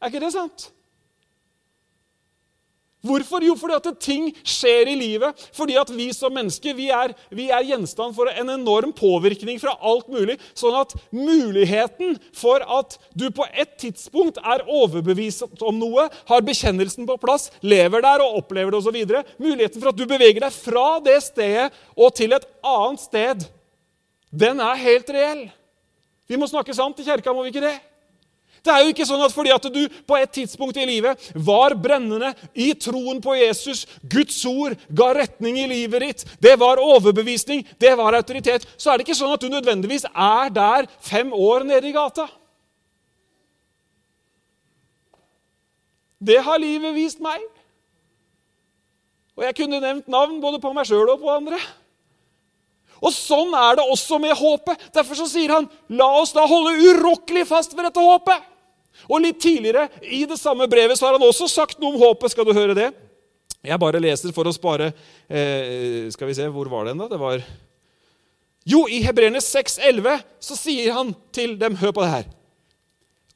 [0.00, 0.70] Er ikke det sant?
[3.06, 3.44] Hvorfor?
[3.46, 5.46] Jo, fordi at ting skjer i livet.
[5.56, 9.74] Fordi at vi som mennesker vi er, vi er, gjenstand for en enorm påvirkning fra
[9.80, 10.38] alt mulig.
[10.58, 17.08] Sånn at muligheten for at du på et tidspunkt er overbevist om noe, har bekjennelsen
[17.08, 19.18] på plass, lever der og opplever det osv.
[19.42, 23.46] Muligheten for at du beveger deg fra det stedet og til et annet sted,
[24.30, 25.44] den er helt reell.
[26.26, 27.76] Vi må snakke sant i kjerka, må vi ikke det?
[28.66, 31.76] Det er jo ikke sånn at fordi at du på et tidspunkt i livet var
[31.78, 37.62] brennende i troen på Jesus, Guds ord ga retning i livet ditt, det var overbevisning,
[37.78, 41.66] det var autoritet, så er det ikke sånn at du nødvendigvis er der fem år
[41.68, 42.26] nede i gata.
[46.26, 47.42] Det har livet vist meg.
[49.36, 51.58] Og jeg kunne nevnt navn både på meg sjøl og på andre.
[53.04, 54.88] Og Sånn er det også med håpet.
[54.96, 58.52] Derfor så sier han, la oss da holde urokkelig fast ved dette håpet.
[59.06, 62.32] Og Litt tidligere i det samme brevet så har han også sagt noe om håpet.
[62.32, 62.90] Skal du høre det?
[63.66, 64.92] Jeg bare leser for å spare
[65.26, 67.08] eh, Skal vi se, hvor var den, da?
[67.10, 67.42] Det var
[68.66, 72.28] Jo, i Hebreerne 6,11 så sier han til dem Hør på det her.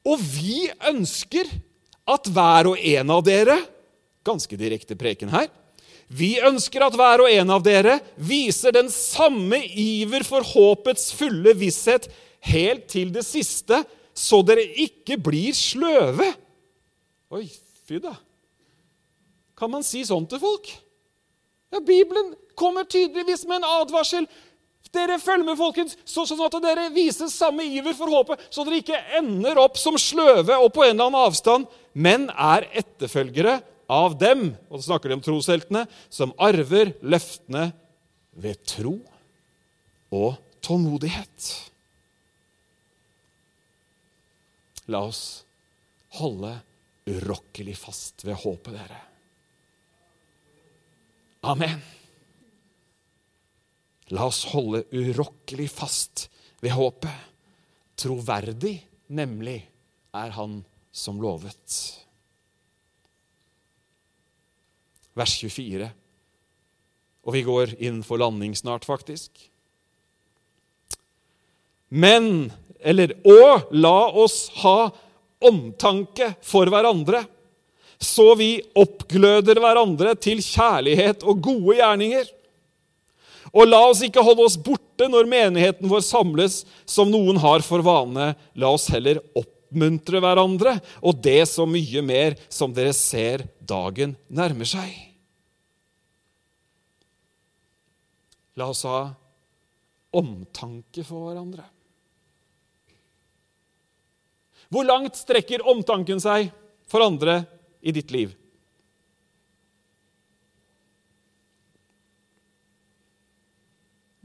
[0.07, 1.51] Og vi ønsker
[2.11, 3.59] at hver og en av dere
[4.27, 5.49] Ganske direkte preken her.
[6.11, 11.55] Vi ønsker at hver og en av dere viser den samme iver for håpets fulle
[11.57, 12.09] visshet
[12.51, 13.79] helt til det siste,
[14.17, 16.29] så dere ikke blir sløve.
[17.31, 17.47] Oi,
[17.87, 18.15] fy da.
[19.59, 20.71] Kan man si sånn til folk?
[21.71, 24.27] Ja, Bibelen kommer tydeligvis med en advarsel.
[24.91, 28.99] Dere følger med, folkens, sånn at dere viser samme iver for håpet, så dere ikke
[29.21, 34.49] ender opp som sløve og på en eller annen avstand, men er etterfølgere av dem,
[34.67, 37.69] og da snakker de om trosheltene, som arver løftene
[38.35, 38.97] ved tro
[40.11, 40.35] og
[40.67, 41.70] tålmodighet.
[44.91, 45.45] La oss
[46.19, 46.53] holde
[47.11, 48.99] urokkelig fast ved håpet, dere.
[51.47, 51.81] Amen.
[54.11, 56.27] La oss holde urokkelig fast
[56.61, 57.29] ved håpet.
[58.01, 58.81] Troverdig,
[59.13, 59.61] nemlig,
[60.17, 61.77] er han som lovet.
[65.15, 65.91] Vers 24.
[67.27, 69.37] Og vi går inn for landing snart, faktisk.
[71.91, 72.51] Men
[72.83, 74.91] eller og la oss ha
[75.41, 77.25] omtanke for hverandre,
[78.01, 82.29] så vi oppgløder hverandre til kjærlighet og gode gjerninger.
[83.51, 87.85] Og la oss ikke holde oss borte når menigheten vår samles, som noen har for
[87.85, 88.33] vane.
[88.55, 94.69] La oss heller oppmuntre hverandre, og det så mye mer som dere ser dagen nærmer
[94.69, 94.95] seg.
[98.57, 99.03] La oss ha
[100.17, 101.67] omtanke for hverandre.
[104.71, 106.53] Hvor langt strekker omtanken seg
[106.91, 107.43] for andre
[107.83, 108.31] i ditt liv?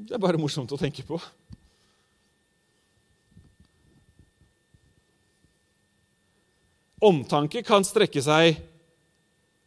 [0.06, 1.18] Det er bare morsomt å tenke på.
[7.06, 8.62] Omtanke kan strekke seg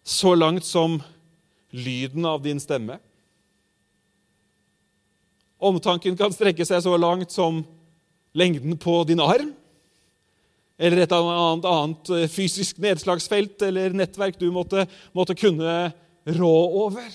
[0.07, 1.01] så langt som
[1.75, 3.01] lyden av din stemme.
[5.59, 7.65] Omtanken kan strekke seg så langt som
[8.39, 9.57] lengden på din arm
[10.79, 14.87] eller et annet, annet eh, fysisk nedslagsfelt eller nettverk du måtte,
[15.17, 15.91] måtte kunne
[16.39, 17.09] rå over.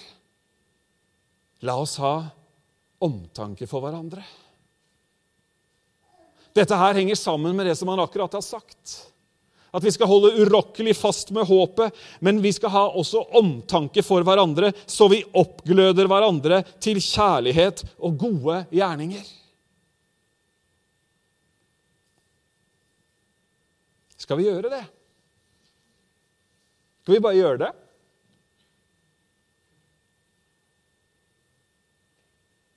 [1.63, 2.17] La oss ha
[3.03, 4.23] omtanke for hverandre.
[6.53, 8.99] Dette her henger sammen med det som han akkurat har sagt.
[9.73, 14.21] At vi skal holde urokkelig fast med håpet, men vi skal ha også omtanke for
[14.27, 19.23] hverandre, så vi oppgløder hverandre til kjærlighet og gode gjerninger.
[24.23, 24.83] Skal vi gjøre det?
[27.03, 27.71] Skal vi bare gjøre det?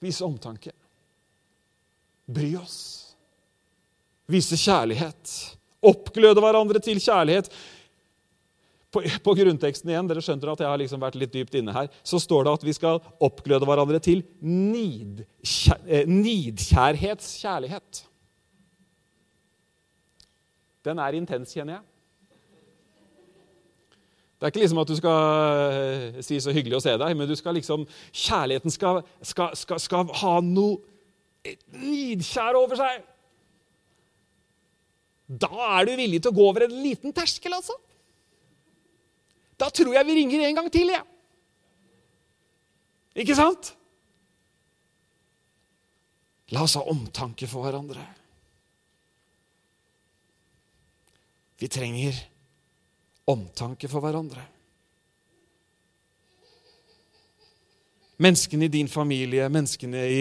[0.02, 0.72] Vise omtanke.
[2.26, 3.14] Bry oss.
[4.26, 5.54] Vise kjærlighet.
[5.86, 7.46] Oppgløde hverandre til kjærlighet.
[8.90, 11.86] På, på, grunnteksten igjen, dere skjønner at jeg har liksom vært litt dypt inne her,
[12.06, 17.90] så står det at vi skal oppgløde hverandre til eh, nidkjærhetskjærlighet.
[18.02, 18.15] Nid
[20.86, 21.84] den er intens, kjenner jeg.
[24.36, 25.18] Det er ikke liksom at du skal
[25.72, 29.80] eh, si 'så hyggelig å se deg', men du skal liksom, kjærligheten skal, skal, skal,
[29.80, 30.76] skal ha noe
[31.72, 33.04] nidkjær over seg.
[35.26, 37.74] Da er du villig til å gå over en liten terskel, altså.
[39.56, 41.00] Da tror jeg vi ringer en gang til, jeg.
[41.00, 41.12] Ja.
[43.16, 43.72] Ikke sant?
[46.52, 48.04] La oss ha omtanke for hverandre.
[51.56, 52.18] Vi trenger
[53.26, 54.44] omtanke for hverandre.
[58.22, 60.20] Menneskene i din familie, menneskene i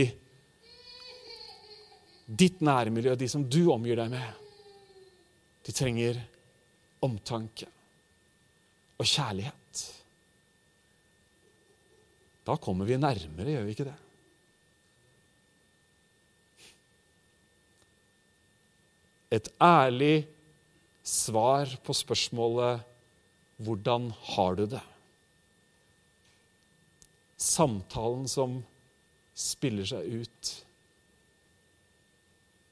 [2.25, 4.41] ditt nærmiljø, de som du omgir deg med,
[5.65, 6.19] de trenger
[7.05, 7.67] omtanke
[8.97, 9.83] og kjærlighet.
[12.45, 13.99] Da kommer vi nærmere, gjør vi ikke det?
[19.35, 20.15] Et ærlig
[21.05, 22.81] svar på spørsmålet
[23.61, 24.81] 'Hvordan har du det?'
[27.37, 28.63] Samtalen som
[29.35, 30.65] spiller seg ut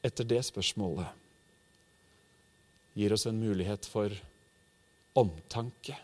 [0.03, 1.07] etter det spørsmålet,
[2.95, 4.09] gir oss en mulighet for
[5.15, 5.95] omtanke.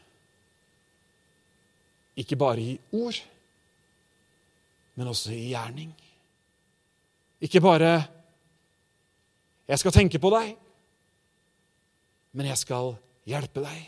[2.15, 3.15] Ikke bare i ord,
[4.95, 5.93] men også i gjerning.
[7.41, 8.07] Ikke bare
[9.67, 10.68] 'Jeg skal tenke på deg',
[12.35, 12.93] men jeg skal
[13.29, 13.79] hjelpe deg.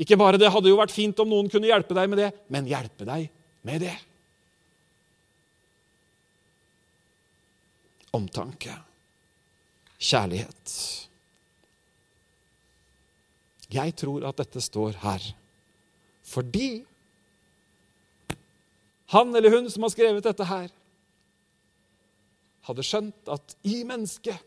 [0.00, 2.68] Ikke bare det hadde jo vært fint om noen kunne hjelpe deg med det, men
[2.68, 3.28] hjelpe deg
[3.66, 3.94] med det.
[8.14, 8.74] Omtanke.
[9.98, 10.74] Kjærlighet.
[13.74, 15.32] Jeg tror at dette står her
[16.24, 16.84] fordi
[19.12, 20.70] han eller hun som har skrevet dette her,
[22.64, 24.40] hadde skjønt at i mennesket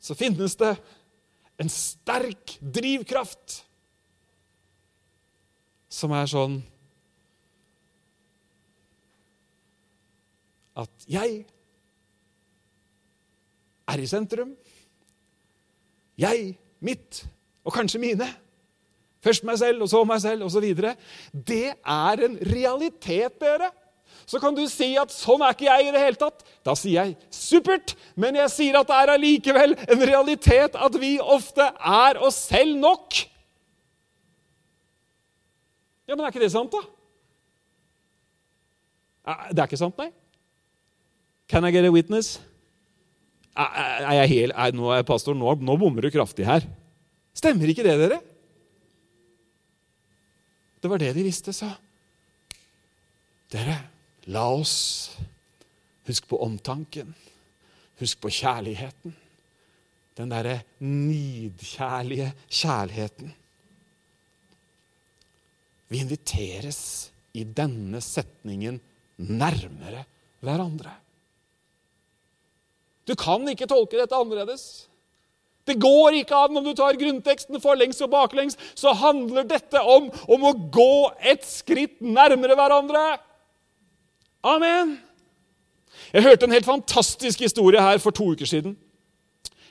[0.00, 0.74] så finnes det
[1.60, 3.60] en sterk drivkraft
[5.90, 6.60] som er sånn
[10.80, 11.42] at jeg
[13.90, 14.54] er i sentrum.
[16.20, 17.24] Jeg, mitt
[17.66, 18.28] og kanskje mine.
[19.20, 20.64] Først meg selv, og så meg selv, osv.
[21.34, 23.68] Det er en realitet, dere.
[24.30, 26.44] Så kan du si at 'sånn er ikke jeg i det hele tatt'.
[26.62, 31.18] Da sier jeg 'supert', men jeg sier at det er allikevel en realitet at vi
[31.18, 33.26] ofte er oss selv nok.
[36.06, 36.82] Ja, Men er ikke det sant, da?
[39.50, 40.10] Det er ikke sant, nei?
[41.48, 42.40] Can I get a witness?
[43.56, 46.66] Er jeg hel, nå er pastor, nå, nå bommer du kraftig her.
[47.34, 48.20] Stemmer ikke det, dere?
[50.82, 51.74] Det var det de visste, sa.
[53.50, 53.76] Dere,
[54.28, 55.10] La oss
[56.06, 57.14] huske på omtanken.
[58.00, 59.14] Husk på kjærligheten.
[60.16, 63.32] Den derre nidkjærlige kjærligheten.
[65.90, 66.82] Vi inviteres
[67.32, 68.80] i denne setningen
[69.16, 70.04] nærmere
[70.40, 70.92] hverandre.
[73.08, 74.86] Du kan ikke tolke dette annerledes.
[75.66, 78.58] Det går ikke an om du tar grunnteksten forlengs og baklengs.
[78.74, 80.94] Så handler dette om, om å gå
[81.32, 83.02] et skritt nærmere hverandre.
[84.42, 84.98] Amen!
[86.12, 88.76] Jeg hørte en helt fantastisk historie her for to uker siden.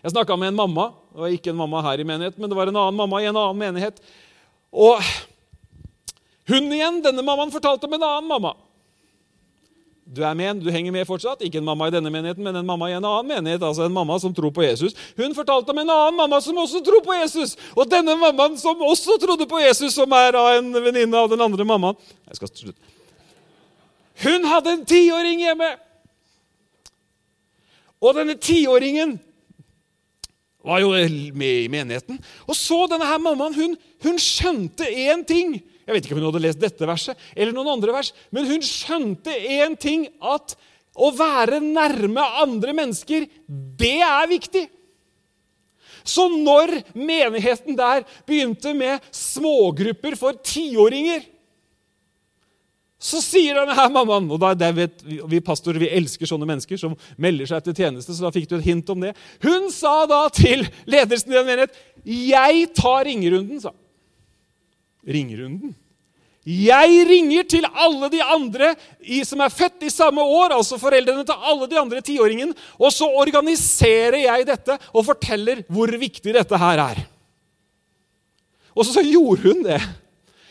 [0.03, 0.91] Jeg snakka med en mamma.
[1.11, 3.27] Det var ikke en mamma her i menigheten, men det var en annen mamma i
[3.27, 3.99] en annen menighet.
[4.71, 5.01] Og
[6.49, 8.53] hun igjen, denne mammaen, fortalte om en annen mamma.
[10.09, 11.41] Du er med, du henger med fortsatt.
[11.45, 13.63] Ikke en mamma i denne menigheten, men en mamma i en annen menighet.
[13.63, 14.95] altså en mamma som tror på Jesus.
[15.17, 17.57] Hun fortalte om en annen mamma som også tror på Jesus.
[17.75, 21.65] Og denne mammaen som også trodde på Jesus, som er en venninne av den andre
[21.65, 21.97] mammaen
[22.29, 22.98] Jeg skal slutte.
[24.23, 25.69] Hun hadde en tiåring hjemme.
[27.99, 29.17] Og denne tiåringen
[30.63, 30.91] var jo
[31.35, 32.19] med i menigheten.
[32.47, 33.55] Og så denne her mammaen.
[33.55, 35.55] Hun, hun skjønte én ting.
[35.87, 38.65] Jeg vet ikke om hun hadde lest dette verset eller noen andre vers, men hun
[38.65, 40.05] skjønte én ting.
[40.21, 40.53] At
[40.99, 44.65] å være nærme andre mennesker, det er viktig.
[46.03, 51.23] Så når menigheten der begynte med smågrupper for tiåringer
[52.99, 56.79] så sier denne her mammaen og da, det vet Vi pastorer vi elsker sånne mennesker
[56.81, 58.11] som melder seg til tjeneste.
[58.11, 59.13] så da fikk du et hint om det.
[59.45, 63.71] Hun sa da til ledelsen i den menighet 'Jeg tar ringerunden', sa
[65.07, 65.75] Ringerunden?
[66.49, 68.71] Jeg ringer til alle de andre
[69.01, 72.91] i, som er født i samme år, altså foreldrene til alle de andre tiåringene, og
[72.95, 77.03] så organiserer jeg dette og forteller hvor viktig dette her er.
[78.73, 79.81] Og så, så gjorde hun det.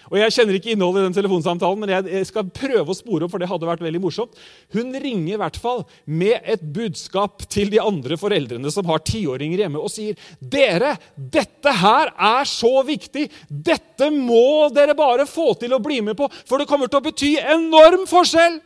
[0.09, 3.35] Og Jeg kjenner ikke innholdet i den telefonsamtalen, men jeg skal prøve å spore opp,
[3.35, 4.39] for det hadde vært veldig morsomt.
[4.75, 9.65] Hun ringer i hvert fall med et budskap til de andre foreldrene som har tiåringer
[9.65, 13.29] hjemme, og sier dere, dette her er så viktig.
[13.49, 17.07] Dette må dere bare få til å bli med på, for det kommer til å
[17.09, 18.61] bety enorm forskjell.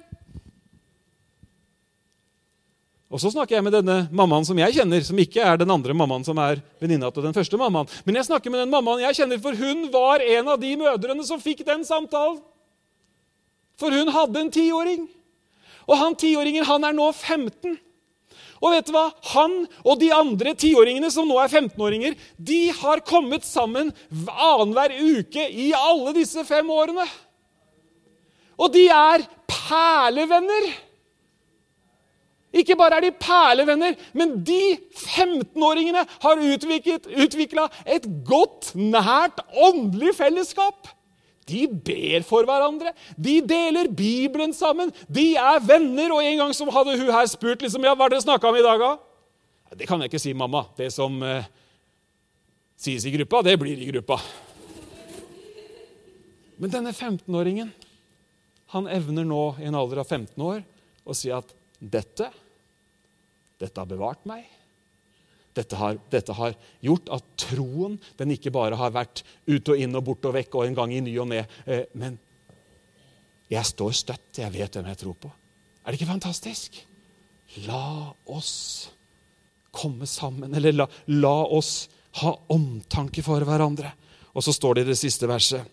[3.12, 5.92] Og så snakker jeg med denne mammaen som jeg kjenner, som ikke er den andre
[5.92, 7.90] mammaen som er venninna til den første mammaen.
[8.06, 11.26] Men jeg snakker med den mammaen jeg kjenner, for hun var en av de mødrene
[11.28, 12.40] som fikk den samtalen.
[13.76, 15.04] For hun hadde en tiåring.
[15.84, 17.76] Og han tiåringen, han er nå 15.
[18.62, 19.08] Og vet du hva?
[19.34, 23.90] Han og de andre tiåringene som nå er 15-åringer, de har kommet sammen
[24.30, 27.04] annenhver uke i alle disse fem årene.
[28.56, 30.70] Og de er perlevenner.
[32.53, 36.42] Ikke bare er de perlevenner, men de 15-åringene har
[37.24, 40.90] utvikla et godt, nært åndelig fellesskap.
[41.48, 46.12] De ber for hverandre, de deler Bibelen sammen, de er venner.
[46.14, 48.64] Og en gang så hadde hun her spurt liksom, ja, hva dere snakka om i
[48.64, 48.92] dag, da?
[49.72, 50.66] Det kan jeg ikke si, mamma.
[50.76, 51.48] Det som eh,
[52.76, 54.20] sies i gruppa, det blir i gruppa.
[56.61, 57.72] Men denne 15-åringen
[58.72, 60.62] han evner nå i en alder av 15 år
[61.05, 61.50] å si at
[61.82, 62.28] dette
[63.62, 64.44] dette har bevart meg.
[65.52, 69.98] Dette har, dette har, gjort at troen den ikke bare har vært ut og inn
[69.98, 71.42] og bort og vekk og en gang i ny og ne.
[71.66, 72.16] Eh, men
[73.52, 74.40] jeg står støtt.
[74.40, 75.32] Jeg vet hvem jeg tror på.
[75.82, 76.80] Er det ikke fantastisk?
[77.68, 78.54] La oss
[79.72, 81.88] komme sammen, eller la, la oss
[82.20, 83.92] ha omtanke for hverandre.
[84.32, 85.68] Og så står det i det siste verset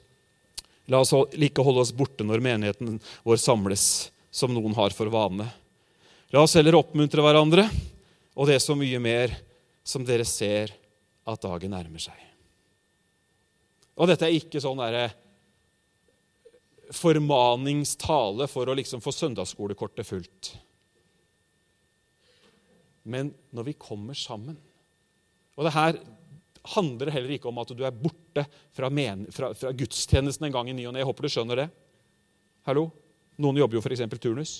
[0.90, 2.96] La oss ikke holde oss borte når menigheten
[3.28, 3.84] vår samles,
[4.34, 5.46] som noen har for vane.
[6.30, 7.64] La oss heller oppmuntre hverandre,
[8.38, 9.34] og det er så mye mer
[9.82, 10.70] som dere ser
[11.26, 12.20] at dagen nærmer seg.
[13.98, 15.10] Og dette er ikke sånn derre
[16.94, 20.54] formaningstale for å liksom få søndagsskolekortet fullt.
[23.10, 24.58] Men når vi kommer sammen
[25.58, 25.98] Og det her
[26.76, 30.70] handler heller ikke om at du er borte fra, men, fra, fra gudstjenesten en gang
[30.70, 31.02] i ny og ne.
[31.02, 31.66] Jeg håper du skjønner det.
[32.68, 32.86] Hallo?
[33.42, 34.06] Noen jobber jo f.eks.
[34.22, 34.54] turnus.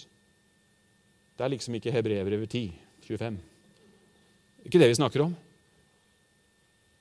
[1.40, 2.66] Det er liksom ikke Hebreerbrevet 10,
[3.08, 3.36] 25.
[4.68, 5.32] Ikke det vi snakker om.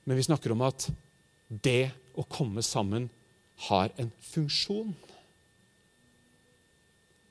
[0.07, 0.85] Men vi snakker om at
[1.51, 3.09] det å komme sammen
[3.67, 4.95] har en funksjon.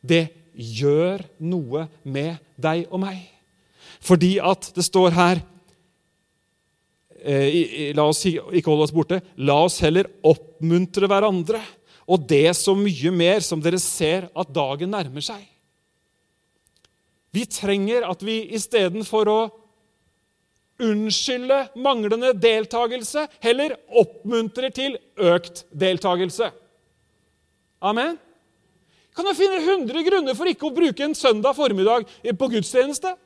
[0.04, 3.24] Det gjør noe med deg og meg.
[4.04, 5.40] Fordi at det står her
[7.24, 9.24] eh, La oss ikke holde oss borte.
[9.40, 11.64] La oss heller oppmuntre hverandre.
[12.04, 15.54] Og det så mye mer som dere ser at dagen nærmer seg.
[17.34, 19.40] Vi trenger at vi istedenfor å
[20.78, 26.52] unnskylde manglende deltakelse, heller oppmuntrer til økt deltakelse.
[27.82, 28.16] Amen?
[29.14, 32.06] Kan du finne 100 grunner for ikke å bruke en søndag formiddag
[32.38, 33.16] på gudstjeneste?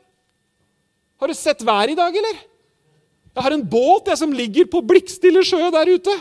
[1.20, 2.38] Har du sett været i dag, eller?
[3.32, 6.14] Jeg har en båt jeg, som ligger på blikkstille sjø der ute.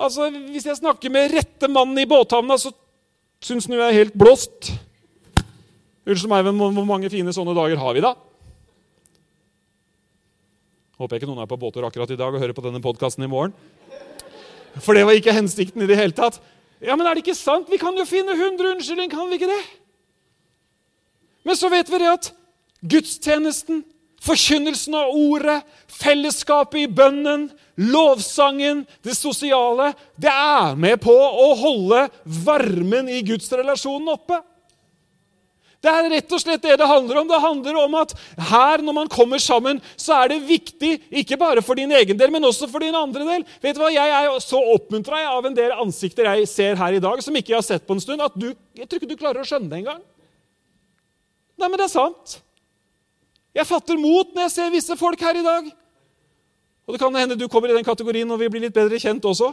[0.00, 2.72] Altså, Hvis jeg snakker med rette mannen i båthavna, så
[3.44, 4.72] syns han jeg er helt blåst.
[6.02, 8.16] Unnskyld meg, men hvor mange fine sånne dager har vi da?
[10.98, 13.24] Håper jeg ikke noen er på båter akkurat i dag og hører på denne podkasten
[13.26, 13.54] i morgen.
[14.82, 16.40] For det var ikke hensikten i det hele tatt.
[16.82, 17.70] Ja, men er det ikke sant?
[17.70, 19.62] Vi kan jo finne 100 unnskyldninger, kan vi ikke det?
[21.46, 22.30] Men så vet vi det at
[22.82, 23.82] gudstjenesten,
[24.22, 27.48] forkynnelsen av ordet, fellesskapet i bønnen,
[27.78, 32.06] lovsangen, det sosiale Det er med på å holde
[32.46, 34.42] varmen i gudsrelasjonen oppe.
[35.82, 37.26] Det er rett og slett det det handler om.
[37.26, 38.12] Det handler om at
[38.52, 42.30] her, når man kommer sammen, så er det viktig, ikke bare for din egen del,
[42.30, 43.46] men også for din andre del.
[43.64, 43.90] Vet du hva?
[43.90, 47.56] Jeg er så oppmuntra av en del ansikter jeg ser her i dag, som ikke
[47.56, 49.72] jeg har sett på en stund, at du, jeg tror ikke du klarer å skjønne
[49.72, 49.98] det engang.
[51.58, 52.38] Nei, men det er sant.
[53.52, 55.66] Jeg fatter mot når jeg ser visse folk her i dag.
[56.86, 59.26] Og det kan hende du kommer i den kategorien når vi blir litt bedre kjent
[59.26, 59.50] også.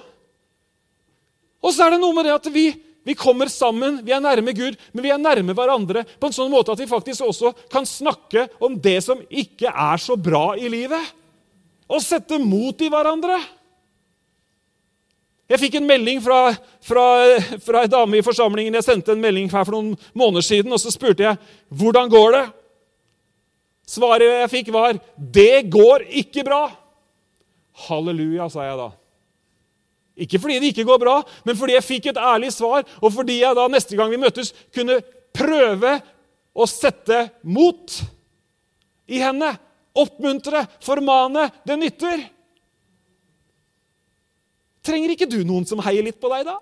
[1.59, 2.69] Og så er det noe med det at vi
[3.09, 6.51] vi kommer sammen, vi er nærme Gud, men vi er nærme hverandre på en sånn
[6.53, 10.69] måte at vi faktisk også kan snakke om det som ikke er så bra i
[10.69, 11.15] livet.
[11.89, 13.39] Og sette mot i hverandre.
[15.49, 16.53] Jeg fikk en melding fra,
[16.85, 17.07] fra,
[17.65, 18.77] fra ei dame i forsamlingen.
[18.77, 21.41] Jeg sendte en melding her for noen måneder siden, og så spurte jeg
[21.73, 22.45] hvordan går det
[23.89, 26.69] Svaret jeg fikk, var 'Det går ikke bra'.
[27.89, 28.91] Halleluja, sa jeg da.
[30.19, 31.15] Ikke fordi det ikke går bra,
[31.47, 34.51] men fordi jeg fikk et ærlig svar, og fordi jeg da neste gang vi møttes,
[34.75, 34.99] kunne
[35.35, 35.93] prøve
[36.51, 37.99] å sette mot
[39.07, 39.53] i henne.
[39.99, 41.47] Oppmuntre, formane.
[41.65, 42.25] Det nytter.
[44.85, 46.59] Trenger ikke du noen som heier litt på deg, da?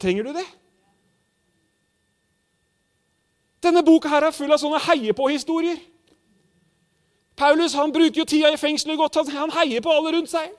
[0.00, 0.46] Trenger du det?
[3.60, 5.80] Denne boka her er full av sånne heie-på-historier.
[7.40, 9.16] Paulus han bruker jo tida i fengselet godt.
[9.32, 10.50] Han heier på alle rundt seg.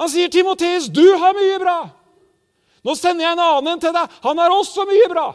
[0.00, 1.92] Han sier, 'Timoteus, du har mye bra.'
[2.84, 4.10] 'Nå sender jeg en annen til deg.
[4.24, 5.32] Han har også mye bra.'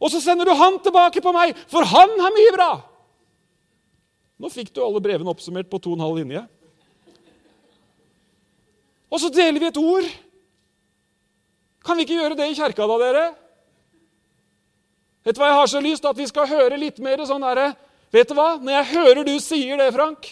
[0.00, 2.72] Og så sender du han tilbake på meg, for han har mye bra.
[4.38, 6.42] Nå fikk du alle brevene oppsummert på to og en halv linje.
[9.08, 10.08] Og så deler vi et ord.
[11.86, 13.24] Kan vi ikke gjøre det i kjerka, da, dere?
[15.24, 17.70] Vet du hva jeg har så lyst at vi skal høre litt mer sånn derre
[18.14, 18.54] Vet du hva?
[18.62, 20.28] Når jeg hører du sier det, Frank,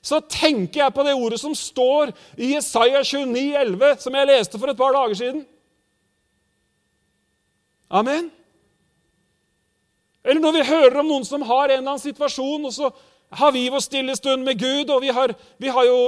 [0.00, 4.60] så tenker jeg på det ordet som står i Jesaja 29, 11, som jeg leste
[4.60, 5.42] for et par dager siden.
[7.88, 8.30] Amen.
[10.24, 12.90] Eller når vi hører om noen som har en eller annen situasjon, og så
[13.38, 15.98] har vi vår stille stund med Gud, og vi har, vi har jo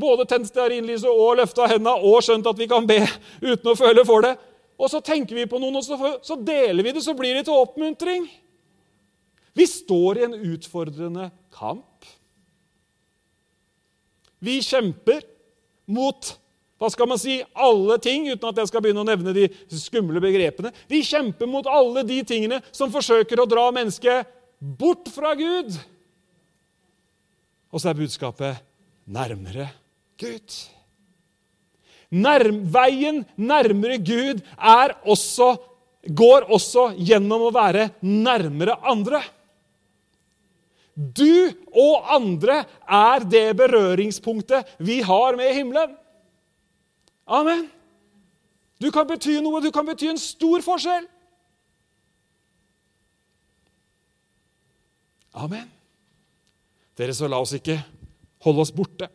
[0.00, 3.00] både tent stearinlyset og løfta hendene og skjønt at vi kan be
[3.40, 4.34] uten å føle for det.
[4.78, 7.46] Og så tenker vi på noen, og så, så deler vi det, så blir det
[7.48, 8.28] til oppmuntring.
[9.58, 12.06] Vi står i en utfordrende kamp.
[14.38, 15.24] Vi kjemper
[15.90, 16.36] mot
[16.78, 20.20] hva skal man si, alle ting, uten at jeg skal begynne å nevne de skumle
[20.22, 20.70] begrepene.
[20.86, 24.28] Vi kjemper mot alle de tingene som forsøker å dra mennesket
[24.58, 25.74] bort fra Gud.
[27.74, 28.62] Og så er budskapet
[29.10, 29.66] nærmere
[30.22, 30.54] Gud.
[32.14, 34.44] Nærm, veien nærmere Gud
[35.02, 35.56] også,
[36.06, 39.20] går også gjennom å være nærmere andre.
[40.98, 45.94] Du og andre er det berøringspunktet vi har med himmelen.
[47.28, 47.68] Amen.
[48.82, 51.06] Du kan bety noe, du kan bety en stor forskjell.
[55.38, 55.68] Amen.
[56.98, 57.78] Dere, så la oss ikke
[58.42, 59.06] holde oss borte.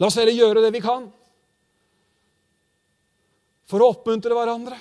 [0.00, 1.10] La oss heller gjøre det vi kan
[3.68, 4.78] for å oppmuntre hverandre,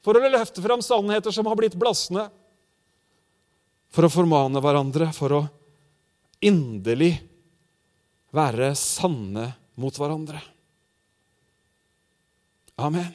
[0.00, 2.30] for å løfte fram sannheter som har blitt blassende,
[3.90, 5.40] for å formane hverandre, for å
[6.46, 7.12] inderlig
[8.34, 10.40] være sanne mot hverandre.
[12.80, 13.10] Amen.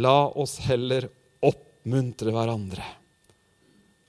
[0.00, 1.08] La oss heller
[1.44, 2.84] oppmuntre hverandre,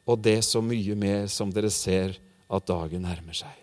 [0.10, 2.16] og det så mye mer som dere ser
[2.52, 3.58] at dagen nærmer seg.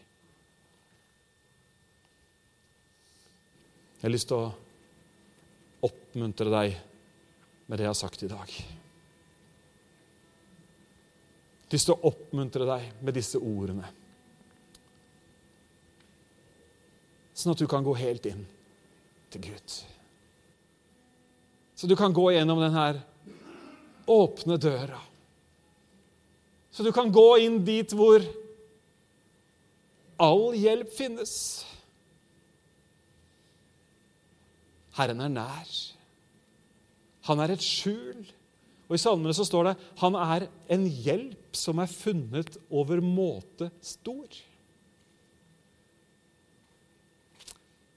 [3.99, 6.77] Jeg har lyst til å oppmuntre deg
[7.67, 8.53] med det jeg har sagt i dag.
[11.69, 13.89] Lyst til å oppmuntre deg med disse ordene.
[17.37, 18.43] Sånn at du kan gå helt inn
[19.31, 19.77] til Gud.
[21.79, 22.99] Så du kan gå gjennom den her
[24.09, 24.99] åpne døra.
[26.75, 28.25] Så du kan gå inn dit hvor
[30.19, 31.35] all hjelp finnes.
[34.99, 35.77] Herren er nær.
[37.29, 38.25] Han er et skjul.
[38.89, 43.71] Og I salmene så står det han er en hjelp som er funnet over måte
[43.85, 44.27] stor.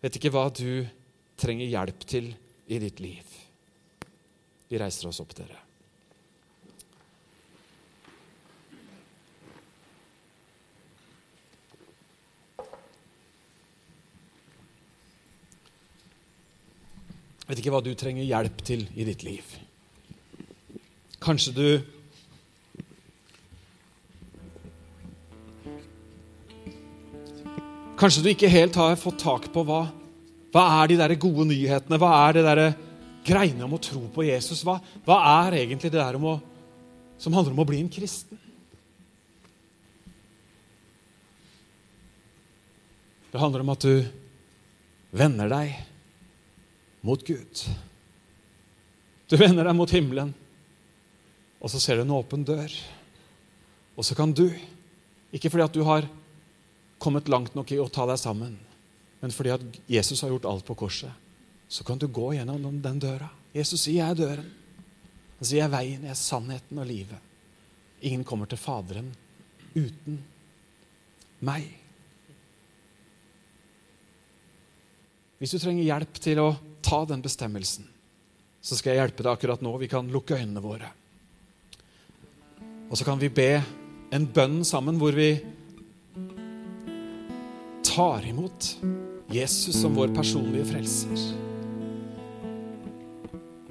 [0.02, 0.86] Vet ikke hva du
[1.42, 2.32] trenger hjelp til
[2.72, 3.36] i ditt liv.
[4.72, 5.60] Vi reiser oss opp, dere.
[17.52, 19.44] vet ikke hva du trenger hjelp til i ditt liv.
[21.22, 21.66] Kanskje du
[28.02, 29.84] Kanskje du ikke helt har fått tak på hva,
[30.50, 32.00] hva er de der gode nyhetene?
[32.02, 32.62] Hva er det der
[33.28, 34.64] greiene om å tro på Jesus?
[34.66, 36.32] Hva, hva er egentlig det der å,
[37.22, 38.40] som handler om å bli en kristen?
[43.30, 44.02] Det handler om at du
[45.14, 45.76] vender deg
[47.06, 47.62] mot Gud.
[49.30, 50.34] Du vender deg mot himmelen,
[51.62, 52.74] og så ser du en åpen dør.
[53.94, 54.48] Og så kan du,
[55.30, 56.10] ikke fordi at du har
[57.02, 58.56] kommet langt nok i å ta deg sammen,
[59.22, 61.12] men fordi at Jesus har gjort alt på korset,
[61.72, 63.30] så kan du gå gjennom den døra.
[63.54, 64.52] Jesus sier, 'Jeg er døren'.
[65.40, 67.28] Han sier, 'Jeg er veien, jeg er sannheten og livet'.
[68.02, 69.16] Ingen kommer til Faderen
[69.76, 70.24] uten
[71.42, 71.70] meg.
[75.40, 76.50] Hvis du trenger hjelp til å
[76.86, 77.88] ta den bestemmelsen,
[78.62, 79.78] så skal jeg hjelpe deg akkurat nå.
[79.82, 80.92] Vi kan lukke øynene våre.
[82.90, 83.64] Og så kan vi be
[84.12, 85.32] en bønn sammen hvor vi
[87.96, 88.78] tar imot
[89.32, 91.24] Jesus som vår personlige frelser.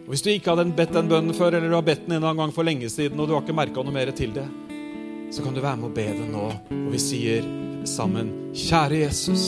[0.05, 2.37] Og Hvis du ikke hadde bedt den bønnen før, eller du har bedt den en
[2.37, 4.47] gang for lenge siden, og du har ikke merka noe mer til det,
[5.31, 6.47] så kan du være med å be den nå.
[6.75, 7.47] Og vi sier
[7.89, 9.45] sammen, kjære Jesus,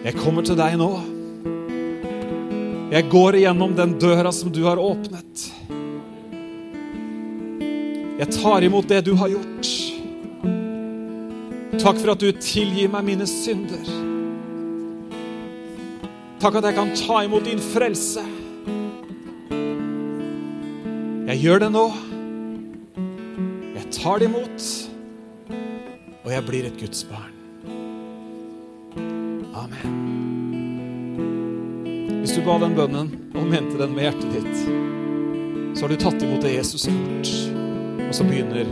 [0.00, 0.90] jeg kommer til deg nå.
[2.90, 5.44] Jeg går igjennom den døra som du har åpnet.
[8.20, 9.79] Jeg tar imot det du har gjort.
[11.80, 13.86] Takk for at du tilgir meg mine synder.
[16.40, 18.24] Takk at jeg kan ta imot din frelse.
[21.30, 21.86] Jeg gjør det nå.
[23.78, 24.66] Jeg tar det imot,
[26.20, 27.32] og jeg blir et Guds barn.
[29.56, 29.96] Amen.
[32.20, 34.62] Hvis du ba den bønnen og mente den med hjertet ditt,
[35.72, 37.34] så har du tatt imot det Jesus har gjort.
[38.04, 38.68] Og så begynner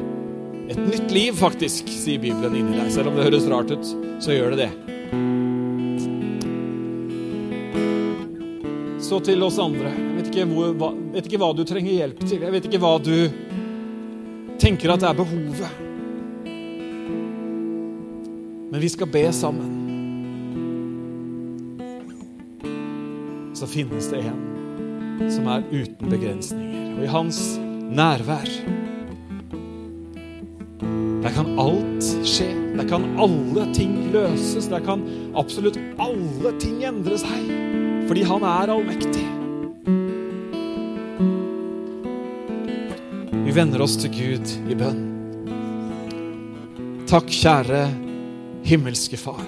[0.68, 2.90] et nytt liv, faktisk, sier Bibelen inni deg.
[2.92, 3.90] Selv om det høres rart ut,
[4.20, 4.70] så gjør det det.
[9.08, 9.94] Så til oss andre.
[9.94, 12.42] Jeg vet ikke, hvor, hva, vet ikke hva du trenger hjelp til.
[12.44, 13.14] Jeg vet ikke hva du
[14.60, 15.84] tenker at er behovet.
[18.68, 19.70] Men vi skal be sammen.
[23.56, 26.92] Så finnes det en som er uten begrensninger.
[26.98, 27.40] Og i hans
[27.88, 28.52] nærvær
[31.28, 32.46] der kan alt skje.
[32.78, 34.68] Der kan alle ting løses.
[34.72, 35.02] Der kan
[35.36, 37.50] absolutt alle ting endre seg.
[38.08, 39.26] Fordi han er allmektig.
[43.44, 45.02] Vi vender oss til Gud i bønn.
[47.08, 47.82] Takk, kjære
[48.64, 49.44] himmelske Far.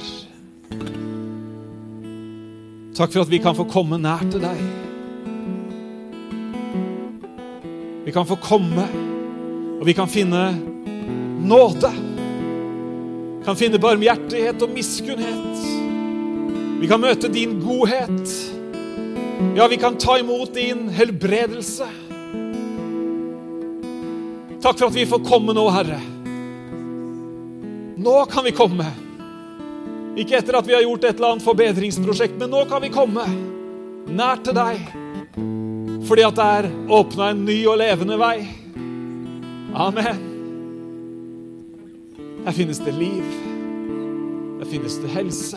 [2.92, 4.60] Takk for at vi kan få komme nær til deg.
[8.04, 8.84] Vi kan få komme,
[9.78, 10.69] og vi kan finne
[11.44, 11.90] nåde.
[13.44, 15.64] Kan finne barmhjertighet og miskunnhet.
[16.80, 18.36] Vi kan møte din godhet.
[19.56, 21.88] Ja, vi kan ta imot din helbredelse.
[24.60, 26.00] Takk for at vi får komme nå, Herre.
[28.00, 28.86] Nå kan vi komme.
[30.20, 33.24] Ikke etter at vi har gjort et eller annet forbedringsprosjekt, men nå kan vi komme
[34.10, 34.80] nær til deg.
[36.08, 38.36] Fordi at det er åpna en ny og levende vei.
[39.76, 40.29] Amen.
[42.44, 43.24] Her finnes det liv.
[44.58, 45.56] Her finnes det helse.